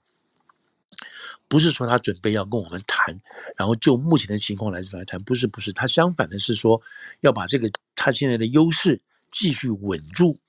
[1.50, 3.20] 不是说他准备要跟我们谈，
[3.58, 6.82] 然后就目前的情况来来谈，不是不是，他相反的是说
[7.20, 9.00] 要把这个他现在的优势
[9.32, 10.40] 继续稳住，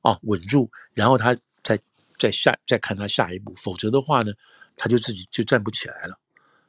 [0.00, 1.78] 啊稳住，然后他再
[2.18, 4.32] 再下再看他下一步，否则的话呢，
[4.76, 6.18] 他就自己就站不起来了。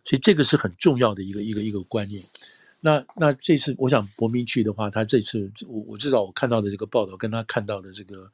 [0.07, 2.19] 所以这个是很重要的一个一个一个观念。
[2.79, 8.31] 那那这次我想博明去的话，他这次我我知道我看到的这个报道跟他看到的这个。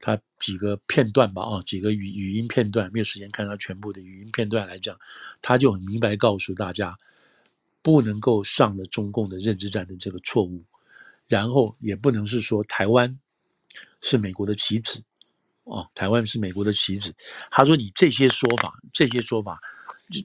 [0.00, 4.98] 他几个片段吧，啊，几个语语音片段，没有时间看他全部的语音片段来讲，
[5.40, 6.94] 他就很明白告诉大家，
[7.80, 10.62] 不能够上了中共的认知战的这个错误，
[11.26, 13.18] 然后也不能是说台湾
[14.02, 15.02] 是美国的棋子，
[15.62, 17.14] 哦，台湾是美国的棋子。
[17.50, 19.58] 他说你这些说法，这些说法，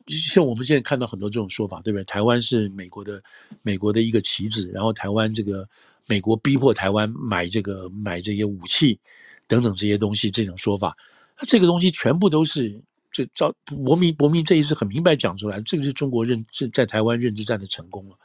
[0.07, 2.03] 像我们现在看到很多这种说法，对不对？
[2.03, 3.21] 台湾是美国的
[3.61, 5.67] 美国的一个棋子，然后台湾这个
[6.05, 8.99] 美国逼迫台湾买这个买这些武器。
[9.47, 10.95] 等等这些东西，这种说法，
[11.35, 12.79] 那这个东西全部都是
[13.11, 18.15] 这照博明博明这一次很明白讲出来，这个是中国认是在台湾认知战的成功了。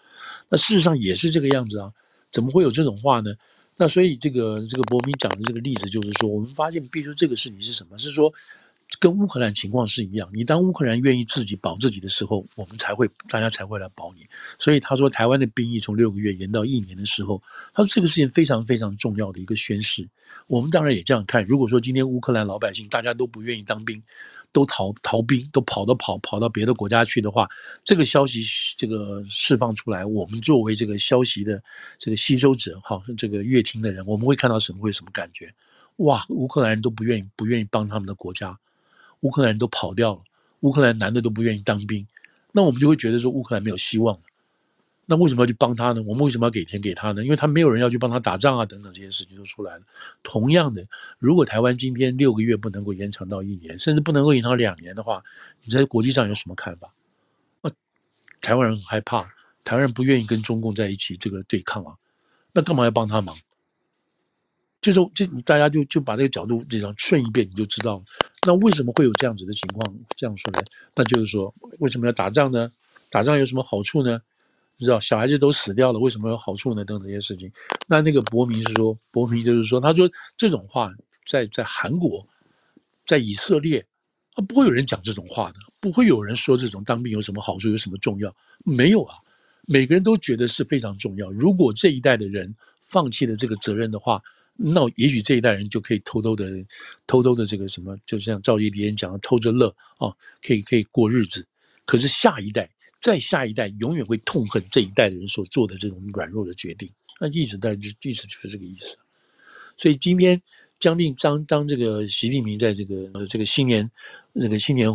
[0.51, 1.91] 那事实上也是这个样子啊，
[2.29, 3.33] 怎么会有这种话呢？
[3.75, 7.97] 那所以这个这个博明讲的这个例子就是说，我们发现，比如说这个事情是什么？
[7.97, 8.31] 是说。
[9.01, 14.27] 跟乌克兰情况是一样，你当乌克兰愿意自己保自己的时候，我们才会大家才会来保你。
[14.59, 17.43] 所以他说，台湾的兵役从六个月延到一年的时候，
[17.75, 20.09] 他说这个事情非常非常重要的一个宣示。
[20.47, 21.45] 我们当然也这样看。
[21.45, 24.01] 如果说今天乌克兰老百姓大家都不愿意当兵，
[24.53, 27.49] 都逃逃兵，都跑到跑跑到别的国家去的话，
[27.85, 28.43] 这个消息
[28.77, 31.63] 这个释放出来，我们作为这个消息的
[31.99, 34.79] 这个吸收者，好，这个阅听的人，我们会看到什么？
[34.79, 35.53] 会什么感觉？
[35.97, 38.57] 哇，乌克兰人都不愿意不愿意帮他们的国家。
[39.25, 40.21] 乌克兰人都跑掉了，
[40.61, 42.07] 乌克兰男的都不愿意当兵，
[42.53, 44.23] 那我们就会觉得说乌克兰没有希望了。
[45.07, 46.03] 那为什么要去帮他呢？
[46.03, 47.25] 我们为什么要给钱给他呢？
[47.25, 49.83] 因为他没有人要去帮他打仗啊，等等这些事情都出来了。
[50.23, 50.87] 同样的，
[51.19, 55.23] 如果台湾今天六个月不能够延长到一年，甚至不能够延长两年的话，
[55.63, 56.95] 你在国际上有什么看法？
[57.63, 57.71] 啊，
[58.41, 59.23] 台湾人很害怕，
[59.63, 61.97] 台湾人不愿意跟中共在一起这个对抗啊，
[62.53, 63.35] 那干嘛要帮他忙？
[64.85, 68.03] 就是这，大家就就把这个角度这样顺一遍，你就知道，
[68.47, 69.97] 那为什么会有这样子的情况？
[70.15, 70.63] 这样说来，
[70.95, 72.71] 那就是说，为什么要打仗呢？
[73.09, 74.21] 打仗有什么好处呢？
[74.77, 76.85] 你知道，小孩子都死掉了，为什么有好处呢？
[76.85, 77.51] 等等这些事情。
[77.87, 80.93] 那那个博明是说，博明就是说，他说这种话
[81.27, 82.27] 在在韩国，
[83.07, 83.83] 在以色列，
[84.35, 88.31] 啊，不会有人讲这种话的，不会有人说这种当兵有什么好处，有什么重要？
[88.67, 89.15] 没有啊，
[89.67, 91.31] 每个人都觉得是非常重要。
[91.31, 94.21] 如果这一代的人放弃了这个责任的话，
[94.57, 96.49] 那也许这一代人就可以偷偷的、
[97.07, 101.47] 偷偷的这个什么，就像赵一连讲的，偷着乐啊，可以可以过日子。
[101.85, 106.89] 可是下一代、再下一代，永远会痛恨这一代的人所做的这种软弱的决定。
[107.21, 108.97] 那一直在就意思就是这个意思。
[109.77, 110.41] 所以今天
[110.85, 113.91] 将近当当这个习近平在这个这个新年
[114.35, 114.95] 这个新年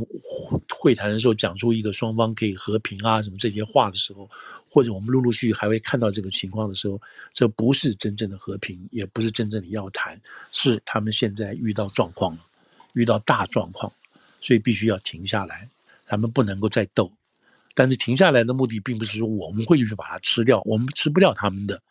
[0.70, 4.30] 会谈的时候，讲出一个双方可以和平啊什么这些话的时候，
[4.70, 7.02] 或者我们陆陆续续还会看到这个情况的时候，
[7.34, 10.22] 这不是真正的和平，也不是真正的要谈，
[10.52, 12.46] 是他们现在遇到状况了，
[12.94, 13.92] 遇到大状况，
[14.40, 15.68] 所以必须要停下来，
[16.06, 17.12] 他们不能够再斗。
[17.74, 21.82] 但是停下来的目的，并不是说我们会去把它吃掉，我们吃不掉他们的。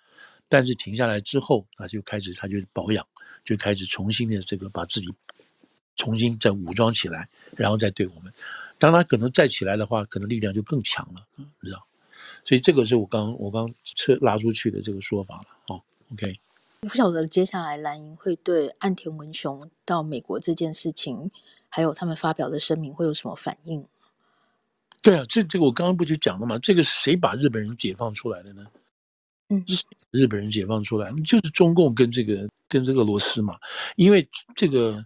[0.49, 3.05] 但是停下来之后，他就开始，他就保养，
[3.49, 5.09] 就开始重新的这个把自己
[5.97, 7.27] 重新再武装起来，
[7.57, 8.31] 然后再对我们。
[8.79, 11.83] 当他可能再起来的话，可能力量就更强了，你知道？
[12.45, 15.45] 所以这个是我刚我刚撤拉出去的这个说法了。
[15.69, 15.83] 哦
[16.13, 16.39] ，OK。
[16.83, 21.31] 我不晓得接下来蓝营会对岸田文雄到美国这件事情，
[21.71, 23.83] 还有他们发表的声明会有什么反应？
[25.01, 26.59] 对啊，这这个我刚刚不就讲了吗？
[26.59, 28.67] 这个谁把日本人解放出来的呢？
[29.49, 29.65] 嗯，
[30.11, 33.57] 日本人解放出来，就是中共跟这个跟这个俄罗斯嘛。
[33.97, 35.05] 因为这个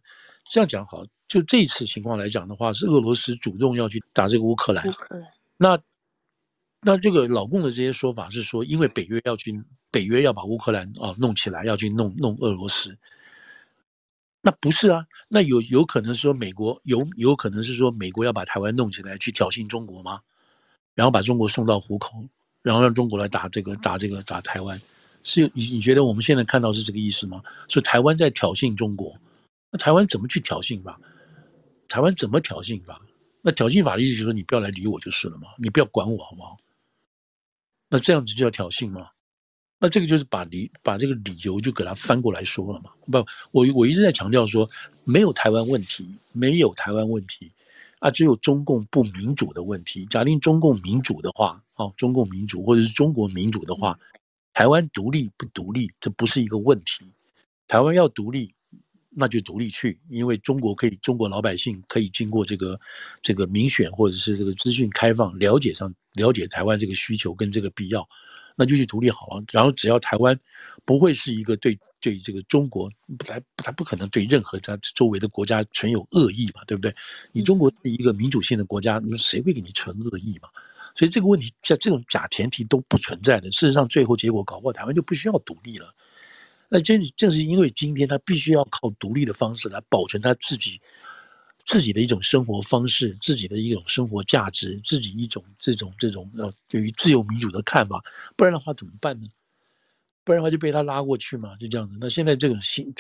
[0.50, 4.86] 这样讲好，就这一次情况来讲的话，是俄罗斯主动要去打这个乌克兰。
[4.86, 5.28] 乌克兰。
[5.56, 5.78] 那
[6.80, 12.96] 那这个老共的这些说法是说，因为北约要去，北约要把乌克兰哦弄起来，要去弄弄俄罗斯。
[14.42, 20.20] 那不是啊，那有有可能说美国有有可能是说美国要把台湾弄起来去挑衅中国吗？
[20.94, 22.24] 然后把中国送到虎口？
[22.60, 24.78] 然后让中国来打这个打这个打台湾，
[25.22, 27.42] 是你你觉得我们现在看到是这个意思吗？
[27.68, 29.16] 说台湾在挑衅中国，
[29.70, 31.00] 那台湾怎么去挑衅法？
[31.88, 33.00] 台湾怎么挑衅法？
[33.42, 36.56] 那挑衅法的意思就是说你不要来理我就是了嘛，你不要管我好不好？
[37.88, 39.08] 那这样子就叫挑衅吗？
[39.78, 42.90] 那这个就是把理把这个理由就给他翻过来说了嘛。
[43.10, 43.18] 不，
[43.50, 44.68] 我我一直在强调说
[45.04, 47.50] 没有台湾问题，没有台湾问题。
[47.98, 50.04] 啊，只有中共不民主的问题。
[50.06, 53.96] 假定中共民主的话，哦，中共民主或者是中国民主的话，
[54.53, 57.05] 台湾独立不独立，这不是一个问题。
[57.66, 58.55] 台湾要独立，
[59.11, 62.78] 那就独立去，因为中国可以，中国老百姓可以经过这个
[63.22, 68.07] 这个民选或者是这个资讯开放，了解上了解台湾这个需求跟这个必要。
[68.55, 70.38] 那就去独立好了，然后只要台湾
[70.84, 72.90] 不会是一个对对这个中国，
[73.20, 76.94] 他他不可能对任何他周围的国家存有恶意嘛，对不对？
[77.32, 80.50] 你中国是一个民主性的国家，你说谁会给你存恶意嘛？
[80.95, 83.51] 所以这个问题像这种假前提都不存在的。
[83.53, 85.95] 事实上，最后结果搞不好台湾就不需要独立了。
[86.68, 90.80] 那正正是因为今天他必须要靠独立的方式来保存他自己。
[91.64, 98.03] 自己的一种生活方式，自己的一种生活价值，自己一种这种这种呃对于自由民主的看法，
[98.34, 99.28] 不然的话怎么办呢？
[100.24, 101.97] 不然的话就被他拉过去嘛，就这样子。
[102.01, 102.93] 那现在这种新，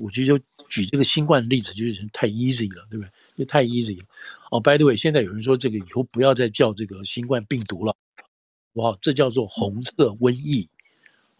[0.00, 0.38] 我觉得就
[0.70, 3.10] 举这个新冠例子，就是太 easy 了，对不对？
[3.36, 4.06] 就太 easy 了。
[4.50, 7.94] 哦，by the way，现在有人说这个以后不要再叫这个新冠病毒了，
[8.72, 10.68] 哇，这叫做红色瘟疫，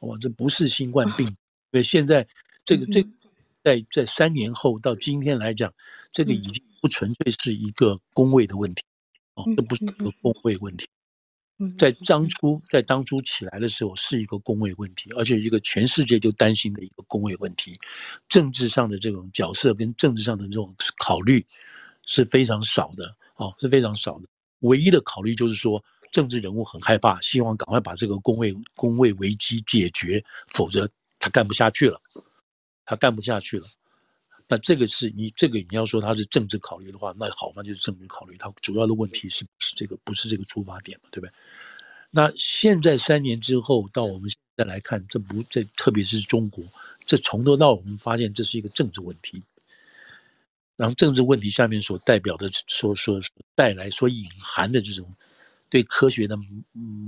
[0.01, 1.33] 哇，这不是新冠病毒。
[1.73, 2.27] 因为现在
[2.65, 3.09] 这个这个。
[3.67, 5.75] 在在三年后到今天来讲，
[6.13, 8.85] 这个已经不纯粹是一个工位的问题，
[9.35, 10.87] 哦，这不是一个工位问题。
[11.77, 17.77] 在当初在当初起来的时候是一个工位问题，而且一个全世界就担心的一个工位问题。
[18.29, 21.45] 政治上的这种角色跟政治上的这种考虑
[22.07, 24.27] 是非常少的，哦，是非常少的。
[24.61, 30.89] 唯一的考虑就是说，政治人物很害怕，希望赶快把这个公位公位危机解决，否则
[31.19, 32.01] 他干不下去了。
[32.89, 33.67] 他干不下去了，
[34.47, 38.37] 那这个是你这个你要说他是政治考虑的话，那好，那就是政治考虑。
[38.37, 39.99] 他主要的问题是不是这个？
[40.05, 41.33] 不是这个出发点嘛，对不对？
[42.13, 46.65] 那现在三年之后，到我们现在来看，这不这特别是中国，
[47.05, 49.43] 这从头到尾我们发现这是一个政治问题。
[50.77, 53.21] 然后政治问题下面所代表的、所所
[53.55, 55.11] 带来、所隐含的这种
[55.69, 56.37] 对科学的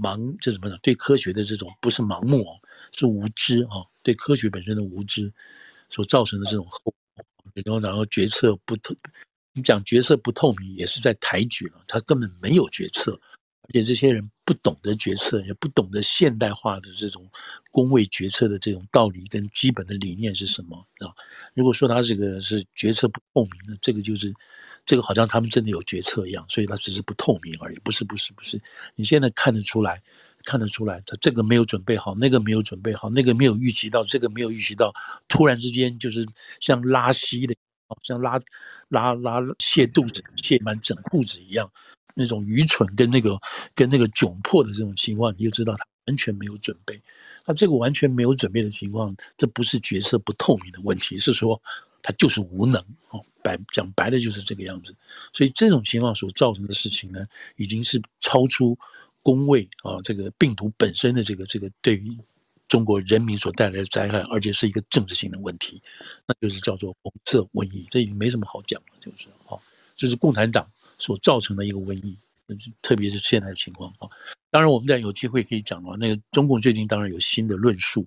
[0.00, 0.78] 盲，这怎么讲？
[0.82, 2.60] 对科学的这种不是盲目哦，
[2.92, 5.32] 是无知哦，对科学本身的无知。
[5.90, 8.94] 所造成的这种后果，然后然后决策不透，
[9.54, 13.18] 你讲决策不透明，也是在抬举了，他根本没有决策，
[13.68, 17.28] 而且这些人不懂得决策，也不懂得现代化的这种
[17.70, 21.14] 公位决策的这种道理跟基本的理念是什么啊？
[21.54, 24.32] 如果说他这个是决策不透明的，这个就是
[24.86, 28.60] 这个好像他们真的有决策一样，所以他只是不透明而已，不是不是不是，
[28.94, 30.02] 你现在看得出来。
[30.44, 34.94] 看得出来，他这个没有准备好，那个没有准备好，那个没有预期到，这个没有预期到，
[35.28, 36.24] 突然之间就是
[36.60, 37.54] 像拉稀的，
[38.02, 38.40] 像拉
[38.88, 41.70] 拉拉卸肚子卸满整裤子一样，
[42.18, 43.38] 那种愚蠢跟那个
[43.74, 47.00] 跟那个窘迫的这种情况，你就知道他完全没有准备。
[47.46, 51.58] 他这个完全没有准备的情况，这不是决策不透明的问题，是说
[52.02, 54.94] 他就是无能哦，白讲白的就是这个样子。
[55.32, 57.24] 所以这种情况所造成的事情呢，
[57.56, 58.76] 已经是超出。
[59.20, 62.16] 公卫啊，这个病毒本身的这个这个对于
[62.66, 65.82] 中国人民所带来的灾害，而且是一个政治性的问题，
[66.24, 67.86] 那就是叫做红色瘟疫。
[67.90, 69.60] 这已经没什么好讲了，就是哦，
[69.96, 70.66] 就是共产党
[70.98, 72.16] 所造成的一个瘟疫，
[72.82, 74.08] 特别是现在的情况啊。
[74.50, 78.06] 当然，我们在有机会可以讲的话，那个中共最近当然有新的论述，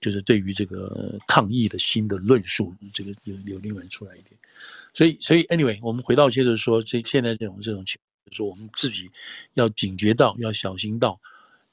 [0.00, 4.32] 就是对于这个抗疫的新的论述，这个有有另外出来一点。
[4.92, 9.10] 所以，所以 anyway，我们回到接着说，这现在这种这种情况，就是说我们自己
[9.54, 11.20] 要警觉到，要小心到。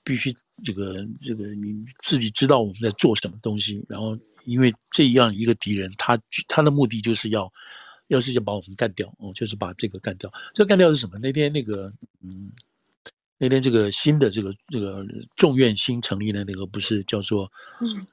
[0.06, 0.36] 必须
[0.66, 7.50] 这个这个你自己知道我们在做什么东西，然后因为这样一个敌人，他他的目的就是要，
[8.14, 10.32] 要是就把我们干掉哦，就是把这个干掉。
[10.54, 11.18] 这干掉是什么？
[11.20, 11.92] 那天那个
[12.22, 12.52] 嗯，
[13.38, 15.06] 那天这个新的这个这个
[15.36, 17.52] 众院新成立的那个不是叫做
[17.82, 18.08] 嗯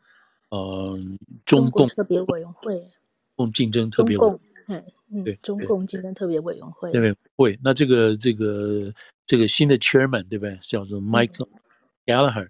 [0.49, 0.99] 呃
[1.45, 2.83] 中共特别委员会，
[3.37, 4.85] 共竞争特别委员会。
[5.13, 6.91] 嗯，对，中共竞争特别委员会。
[6.93, 8.93] 对会，那这个这个
[9.27, 10.59] 这个新的 chairman 对不对？
[10.63, 11.49] 叫做 Michael。
[12.07, 12.49] Gallagher，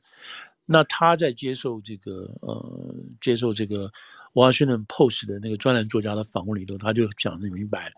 [0.64, 3.92] 那他在接受这个呃，接受这个
[4.32, 7.92] Washington Post 的那个专栏作家的访问里头，他就讲得明白。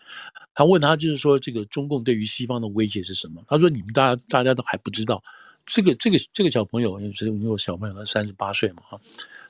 [0.55, 3.43] 他问他就是说，这个中共对于西方的威胁是什么？
[3.49, 5.23] 他说：“你们大家大家都还不知道。”
[5.65, 9.01] 这个这个这个小朋友，因为因为我小朋友他三十八岁嘛哈，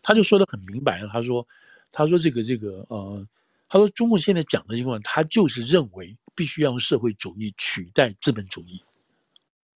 [0.03, 1.09] 他就说得很明白了。
[1.09, 1.47] 他说
[1.91, 3.27] ：“他说这个这个呃，
[3.69, 8.81] 他说中共现在讲的情况，他就是认为必须要用社会主义取代资本主义。”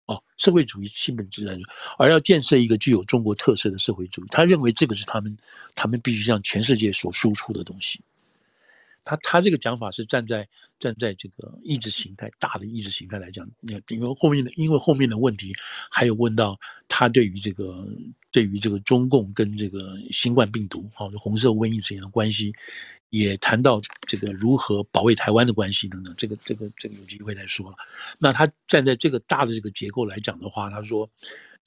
[0.06, 1.58] 哦，社会主义基本自然，
[1.98, 5.36] 而要建设一个具有中国特色的社会主义，他认为这个是他们，
[5.74, 8.00] 他们必须向全世界所输出的东西。
[9.06, 10.46] 他他这个讲法是站在
[10.78, 13.48] 站在这个意识形态大的意识形态来讲，
[13.88, 15.54] 因为后面的因为后面的问题
[15.90, 17.88] 还有问到他对于这个
[18.32, 22.52] 对于这个中共跟这个新冠病毒，好，红色瘟疫之间的关系。
[23.10, 27.76] 也谈到这个如何保卫台湾的关系等等，这个这个这个有机会再说了。
[28.18, 31.08] 那他站在这个大的这个结构来讲的话，他说，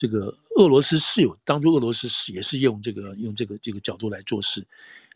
[0.00, 4.66] 这个俄罗斯是有当初俄罗斯是也是用这个用这个这个角度来做事，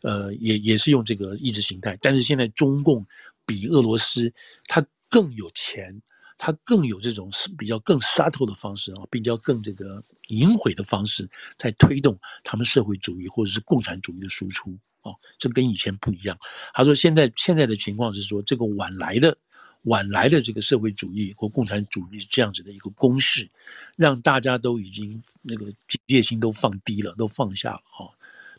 [0.03, 1.97] 呃，也也是用这个意识形态。
[1.99, 3.03] 但是现在中共
[3.47, 4.31] 比俄罗斯
[4.65, 5.99] 他更有钱，
[6.37, 11.27] 他更有这种比较更 subtle 的方式啊，比较更这个隐晦的方式，
[11.57, 14.77] 在推动他们社会主义或者是共产主义的输出。
[15.01, 16.37] 哦，这跟以前不一样。
[16.73, 19.37] 他说，现在现在的情况是说，这个晚来的
[19.85, 23.49] 晚来的这个社会主义或共产主义这样子的一个攻势，
[23.95, 28.05] 让大家都已经那个警戒心都放低了，都放下了啊。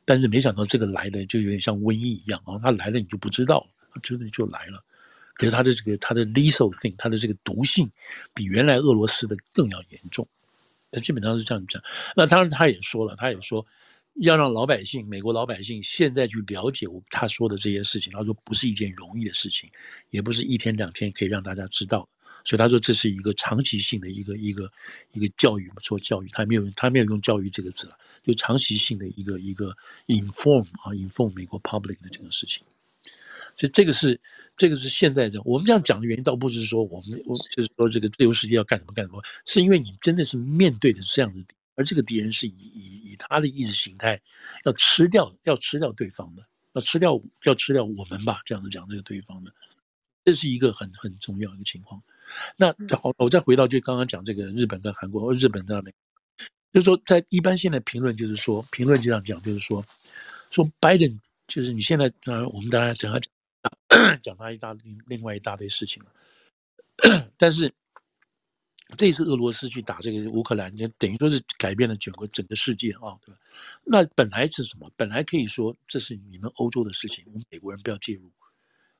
[0.04, 3.66] 但是没想到这个来的就有点像瘟疫一样啊，它来了你就不知道，
[4.02, 4.82] 真的就来了。
[5.34, 7.90] 可是它的这个它的 lethal thing，它的这个毒性
[8.32, 10.26] 比原来俄罗斯的更要严重。
[10.90, 11.82] 它基本上是这样讲。
[12.16, 13.66] 那当然他也说了，他也说。
[14.18, 19.68] 要让老百姓，美国老百姓现在去了解我他说的这些事情，他说不是一件容易的事情，
[20.10, 22.08] 也不是一天两天可以让大家知道。
[22.44, 24.70] 所以他说这是一个长期性的一个一个
[25.12, 32.62] 一个教育，说教育，他没有他没有用教育这个字了，就长期性的一个一个 inform 啊 inform 美国 public 的这个事情。
[33.56, 34.20] 所以这个是
[34.56, 41.44] 这个是现在的我们这样讲的原因，倒不是说我们我就是说这个自由世界要干什么干什么，是因为你真的是面对的是这样的。
[41.76, 44.20] 而这个敌人是以以以他的意识形态
[44.64, 49.52] 要吃掉要吃掉对方的，要吃掉要吃掉我们吧，这样子讲这个对方的，
[50.24, 52.02] 这是一个很很重要的一个情况。
[52.56, 55.94] 那好，我再回到就刚刚讲这个日本跟韩国，日本那边，
[56.72, 59.84] 就是说在一般现在评论就是说评论这样讲就是说
[60.50, 66.10] 说拜登就是你现在当然我们当然讲他讲他一大另另外一大堆事情了，
[67.36, 67.72] 但是。
[68.96, 73.40] 这次俄罗斯去打这个乌克兰，就等于说是改变了整个整个世界啊，对吧？
[73.84, 74.88] 那本来是什么？
[74.96, 78.30] 本来可以说这是你们欧洲的事情，我们美国人不要介入，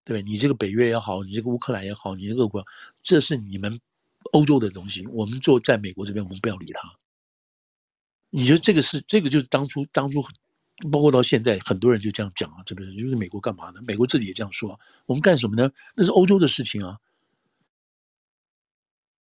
[0.04, 0.26] 对吧？
[0.26, 2.66] 你这个北约也好，你这个乌克兰也好，你这个俄国，
[3.00, 3.78] 这是你们
[4.32, 6.80] 欧洲的东西，我们做在美国这边，我们不要理他。
[8.30, 10.20] 你觉得这个是这个就是当初当初，
[10.90, 13.80] 包括到现在，很多人就这样讲啊，这不是就是美国干嘛呢？
[13.86, 15.70] 美国自己也这样说，我们干什么呢？
[15.94, 16.98] 那是欧洲的事情啊。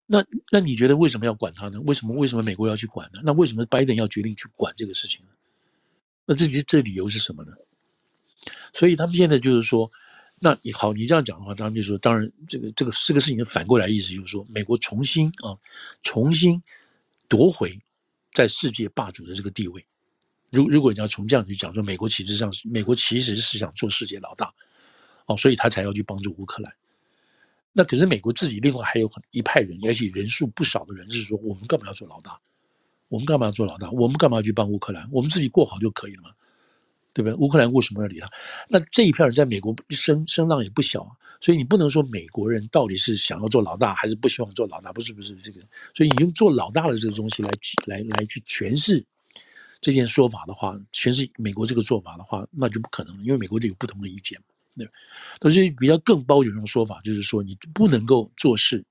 [0.07, 1.81] 那那你觉得为什么要管他呢？
[1.81, 3.21] 为什么为什么美国要去管呢？
[3.23, 5.31] 那为什么拜登要决定去管这个事情呢？
[6.25, 7.51] 那这这理由是什么呢？
[8.73, 9.91] 所以他们现在就是说，
[10.39, 15.57] 那你好，你这样讲的话，他们就说，当然这个这个这个事情反过来意思就是说，美国重新啊
[16.03, 16.61] 重新
[17.27, 17.79] 夺回
[18.33, 19.83] 在世界霸主的这个地位。
[20.51, 24.53] 如如果你要从这样去讲，说美国其实上美国其实是想做世界老大，
[25.25, 26.71] 哦，所以他才要去帮助乌克兰。
[27.77, 32.39] 那可是美国自己另外还有很一派人，而且人数不少的人是说，我们干嘛要做老大？
[33.09, 33.91] 我们干嘛要做老大？
[33.91, 35.05] 我们干嘛要去帮乌克兰？
[35.11, 36.29] 我们自己过好就可以了嘛，
[37.13, 37.35] 对不对？
[37.35, 38.31] 乌克兰为什么要理他？
[38.69, 41.11] 那这一票人在美国声声浪也不小啊，
[41.41, 45.59] 所以你不能说美国人到底是想要做老大还是不希望做老大，不是不是这个。
[45.93, 47.49] 所以你用做老大的这个东西来
[47.87, 49.05] 来来去诠释
[49.81, 54.91] 这件说法的话，全是美国这个做法的话，那就不可能了，因为美国就有不同的意见嘛，对吧？
[55.39, 58.83] 都是比较更包容的说法，就是说你不能够做事，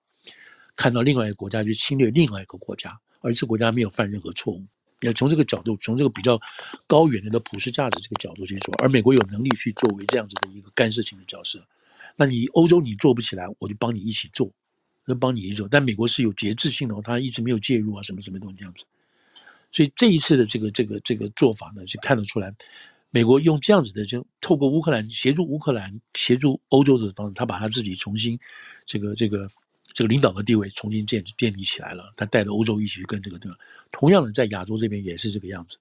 [0.76, 4.64] 看到另外一个国家去侵略另外一个国家，而这国家没有犯任何错误。
[5.00, 6.40] 要从这个角度，从这个比较
[6.86, 11.62] 高远的普世价值这个角度去说，而美国有能力去作为这样子的一个干涉性的角色。
[12.16, 14.50] 那你欧洲你做不起来，我就帮你一起做，
[15.04, 15.68] 能帮你一起做。
[15.68, 18.84] 但美国是有节制性的，他一直没有介入啊，什么什么东西这样子。
[19.70, 22.54] 所以这一次的这个这个这个做法呢，就看得出来，
[23.14, 28.36] 美国用这样子的，就透过乌克兰协助乌克兰协助欧洲的方式，他把他自己重新
[28.84, 29.48] 这个这个
[29.84, 32.12] 这个领导的地位重新建建立起来了。
[32.16, 33.56] 他带着欧洲一起去跟这个对吧？
[33.92, 35.76] 同样的，在亚洲这边也是这个样子。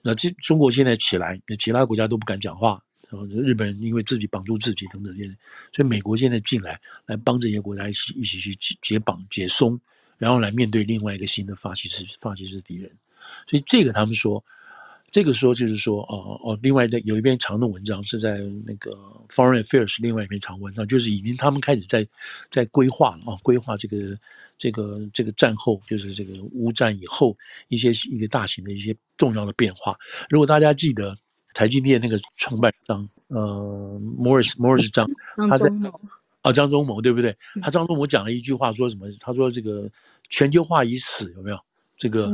[0.00, 2.80] 那这中国现在起来，那其他国家都不敢讲话。
[3.08, 5.36] 然后日本人因为自己绑住自己等等这些，
[5.72, 9.76] 所以美国现在进来来帮这些国家一起一起去解解绑解松，
[10.18, 12.88] 然后来面对另外一个新的法西斯法西斯敌人。
[13.48, 14.42] 所以这个他们说，
[15.10, 18.90] 这个时候就是说哦哦，另外的有一篇长的文章是在那个
[19.28, 22.06] Foreign Affairs 另外一篇长文章，就是已经他们开始在
[22.50, 24.18] 在规划了啊，规划这个
[24.56, 27.36] 这个这个战后就是这个乌战以后
[27.68, 29.96] 一些一个大型的一些重要的变化。
[30.28, 31.16] 如果大家记得。
[31.52, 35.04] 台积电那个创办商，呃，Morris Morris 张，
[35.50, 35.68] 他在
[36.42, 37.36] 啊，张忠谋对不对？
[37.60, 39.08] 他张忠谋讲了一句话，说什么？
[39.18, 39.90] 他说这个
[40.28, 41.58] 全球化已死，有没有？
[41.96, 42.32] 这个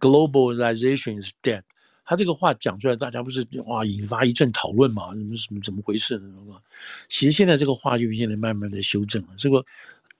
[0.00, 1.60] globalization is dead。
[2.04, 5.12] 他这个话讲出来，大家不是哇，引发一阵讨论嘛？
[5.14, 6.36] 什么什么怎么回事呢？
[7.08, 9.28] 其实现在这个话就现在慢慢的修正了。
[9.38, 9.64] 这个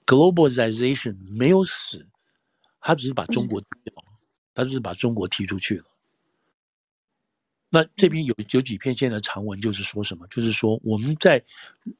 [0.07, 2.07] globalization 没有死，
[2.81, 4.05] 他只是把中国踢掉了，
[4.55, 5.85] 他只是把中国踢出去了。
[7.75, 10.25] 那这边有有几篇现在的长文，就是说什么？
[10.29, 11.43] 就是说我们在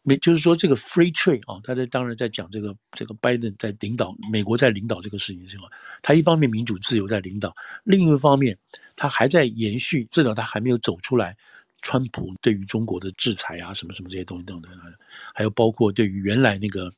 [0.03, 5.65] 美，就是说这个 free trade 啊，他在当然在讲这个这个拜登在领导美国在领导这个事情是吧？
[6.01, 7.53] 他一方面民主自由在领导，
[7.83, 8.57] 另一方面
[8.95, 11.37] 他还在延续，至少他还没有走出来。
[11.83, 14.73] 川普对于中国的制裁啊，什么什么这些东西等等，
[15.35, 16.91] 还有包括对于原来那个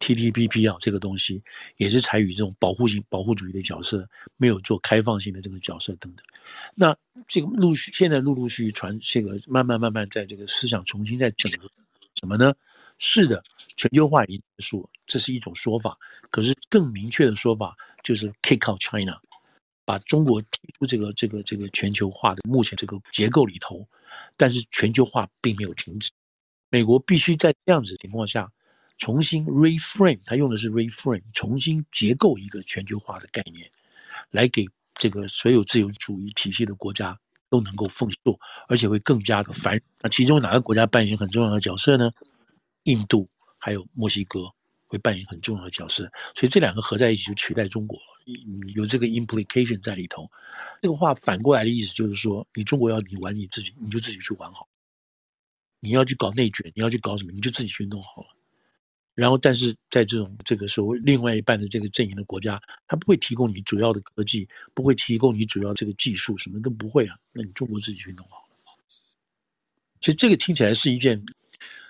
[0.00, 1.40] TTPP 啊这个东西，
[1.76, 6.26] 也是采取这种保护性保护主义的角色，没有做开放性的这个角色等等。
[6.74, 6.96] 那
[7.28, 11.70] 这个陆续现在陆陆续续传，这个慢慢慢慢在这个思想重新在整合，
[12.18, 12.52] 什么呢？
[12.98, 13.42] 是的，
[13.76, 15.96] 全球化已经结束，这是一种说法。
[16.30, 19.20] 可是更明确的说法就是 kick out China，
[19.84, 20.48] 把中国踢
[20.78, 23.86] 出这个这个这个全球化的目前这个结构里头。
[24.36, 26.10] 但是全球化并没有停止，
[26.70, 28.50] 美国必须在这样子的情况下
[29.00, 33.68] 重新 reframe，他用的是 reframe，重新结构一个全球化的概念，
[34.30, 34.64] 来给。
[34.94, 38.38] 这个所有自由主义体系的国家都能够丰硕，
[38.68, 39.80] 而且会更加的繁。
[40.02, 42.10] 那其中哪个国家扮演很重要的角色呢？
[42.82, 43.26] 印度
[43.56, 44.40] 还有墨西哥
[44.86, 46.02] 会扮演很重要的角色。
[46.34, 47.98] 所以这两个合在一起就取代中国，
[48.74, 50.30] 有这个 implication 在里头。
[50.82, 54.68] 这个话反过来的意思就是说，你中国要你玩你自己，你就自己去玩好。
[55.80, 58.28] 你要去搞内卷，你要去搞什么，你就自己去弄好了。
[59.14, 67.18] 然后，但是在这种这个所谓另外一半的这个阵营的国家，他不会提供你主要的科技，不会提供你主要这个技术，什么都不会啊。
[67.32, 68.56] 那你中国自己去弄好了。
[70.00, 71.22] 其实这个听起来是一件，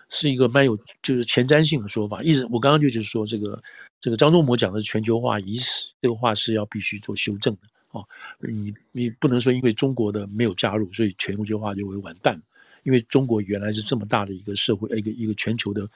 [0.08, 2.22] 是一个蛮有就是前瞻性的说法。
[2.22, 3.62] 意思我刚刚就是说，这个
[4.00, 7.60] 这个张忠谋讲的全球化已死，这个话是要必须做修正的
[7.90, 8.04] 哦。
[8.40, 12.42] 你你不能说因为中国的没有加入，所以全球化就会完蛋。
[12.82, 15.88] 因为中国原来是这么大的一个社会，一个一个全球的。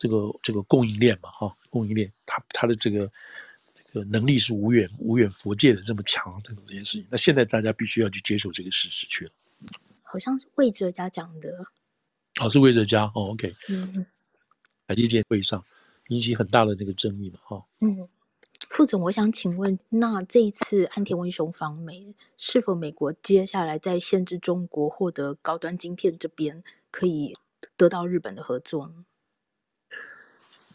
[0.00, 3.12] 这个这个供应链嘛，哈，供应链，它它的这个
[3.92, 9.30] 这个能力是无远无远佛界的这么强，这种这件事情，那现在大家必须要去接受这个事实去了。
[10.02, 11.52] 好像是魏哲家讲的，
[12.36, 14.06] 好、哦、是魏哲家哦，OK，嗯，
[14.86, 15.62] 台积电会上
[16.08, 18.08] 引起很大的这个争议嘛，哈、哦，嗯，
[18.70, 27.36] 副总，我想请问，那这一次安田文雄访美，是否美国接下来在限制中国获得高端晶片这边可以
[27.76, 29.04] 得到日本的合作呢？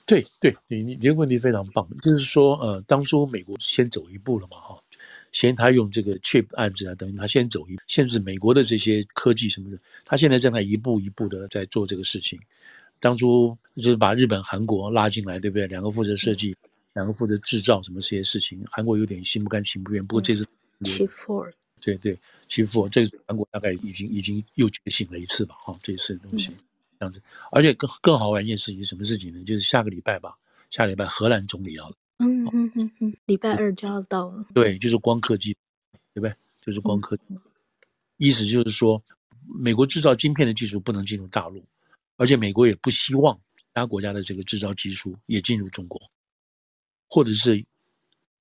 [0.05, 4.79] 对对，你你这个问题非常棒，就是说，呃，当初美国先走一步了嘛，哈，
[5.31, 12.39] 先他用这个 Chip 案子啊，等于他先走一步，限制美国的这些科技什么的，他现在正在一步一步的在做这个事情。
[12.99, 15.67] 当初就是把日本、韩国拉进来，对不对？
[15.67, 16.55] 两个负责设计，
[16.93, 20.05] 两个负责制造，什么这些事情，韩国有点心不甘情不愿。
[20.05, 20.45] 不过这次
[20.81, 21.51] Chip Four，
[21.81, 26.51] 对对，Chip Four，这个韩国大概已经已经又觉醒了一次吧，哈，这一次的东西。
[27.05, 29.43] 样子，而且更更好玩一件事情是什么事情呢？
[29.43, 30.35] 就是下个礼拜吧，
[30.69, 34.45] 下礼拜荷兰总理要了，嗯嗯嗯嗯，礼拜二就要到了。
[34.53, 35.53] 对，就是光刻机，
[36.13, 36.35] 对不对？
[36.61, 37.39] 就是光刻机，嗯、
[38.17, 39.01] 意思就是说，
[39.55, 41.63] 美国制造晶片的技术不能进入大陆，
[42.17, 46.01] 而且美国也不希望其他国家的这个制造技术也进入中国，
[47.07, 47.63] 或者是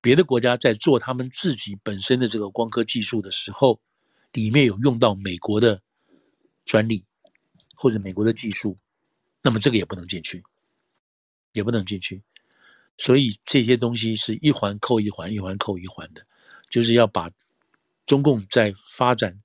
[0.01, 3.79] 别的国家在做他们自己本身的这个光刻技术的时候，
[4.33, 5.81] 里面有用到美国的
[6.65, 7.03] 专利
[7.75, 8.75] 或者美国的技术，
[9.41, 10.43] 那么这个也不能进去，
[11.53, 12.21] 也不能进去。
[12.97, 16.25] 所以这些东西是一环扣一环，一环扣一环的，
[16.69, 17.29] 就是要把
[18.05, 19.37] 中共在发展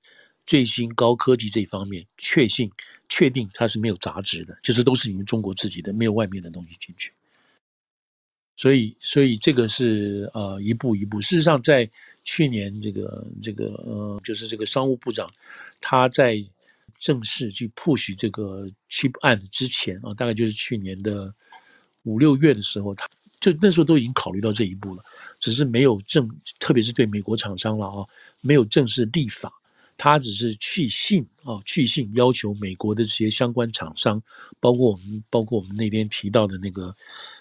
[0.45, 2.71] 最新高科技这方面确信、
[3.09, 7.13] 确定它是没有杂质的，就是都是你们中国自己的，没有外面的东西进去。
[8.55, 11.19] 所以，所以这个是呃一步一步。
[11.21, 11.89] 事实上，在
[12.23, 15.27] 去年这个这个呃，就是这个商务部长
[15.79, 16.43] 他在
[16.99, 21.33] 正式去 push 这个 Chip 案之前啊，大概就是去年的
[22.03, 23.07] 五六月的时候，他。
[23.39, 25.01] 就那时候都已经考虑到这一步了，
[25.39, 26.29] 只是没有正，
[26.59, 28.05] 特别是对美国厂商了啊，
[28.39, 29.51] 没有正式立法，
[29.97, 34.21] 他只是去信啊，去信要求美国的这些相关厂商，
[34.59, 36.95] 包括我们，包括我们那边提到的那个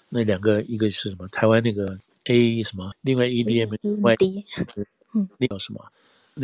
[0.08, 1.28] 那两个，一个是什么？
[1.28, 2.90] 台湾那个 A 什么？
[3.02, 4.14] 另外 ADM，另外
[5.12, 5.84] 嗯，那叫什么？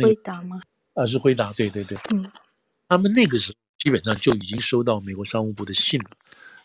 [0.03, 0.61] 回答吗？
[0.93, 2.23] 啊，是回答，对对对，嗯，
[2.87, 6.11] 他们那个时候基本上就已经收到美国商务部的信了。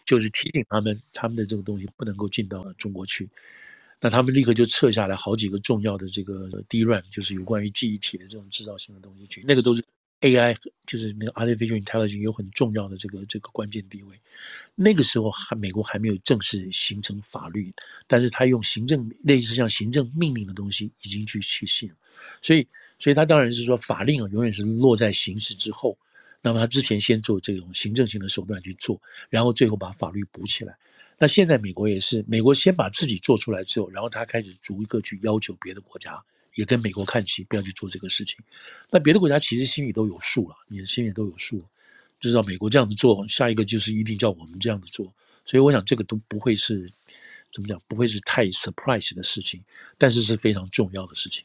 [0.04, 3.30] 就是提醒他们，他们的这个东西不能够进到中国去，
[4.00, 9.84] 那他们立刻就撤下来好几个重要的这个 DRAM，就是有关于记忆体的这种制造性的东西去，那个都是
[10.22, 10.56] AI，
[10.88, 14.20] 就是那个 Artificial Intelligence 有很重要的这个这个关键地位。
[14.74, 17.72] 那个时候还美国还没有正式形成法律，
[18.08, 21.88] 但是他用行政类似像行政命令的东西已经去去信，
[22.42, 22.66] 所以
[22.98, 25.96] 所以他当然是说法令啊永远是落在行使之后。
[26.42, 30.76] 那么他之前先做这种行政性的手段去做，然后最后把法律补起来。
[31.18, 36.20] 那现在美国也是，美国先把自己做出来之后，然后他开始逐一个去要求别的国家
[36.56, 38.36] 也跟美国看齐，不要去做这个事情。
[38.90, 41.62] 那别的国家其实心里都有数了，你的心里都有数，
[42.18, 45.14] 知道美国这样子做，下一个就是一定叫我们这样子做。
[45.46, 46.90] 所以我想这个都不会是
[47.52, 49.62] 怎么讲，不会是太 surprise 的事情，
[49.96, 51.44] 但是是非常重要的事情。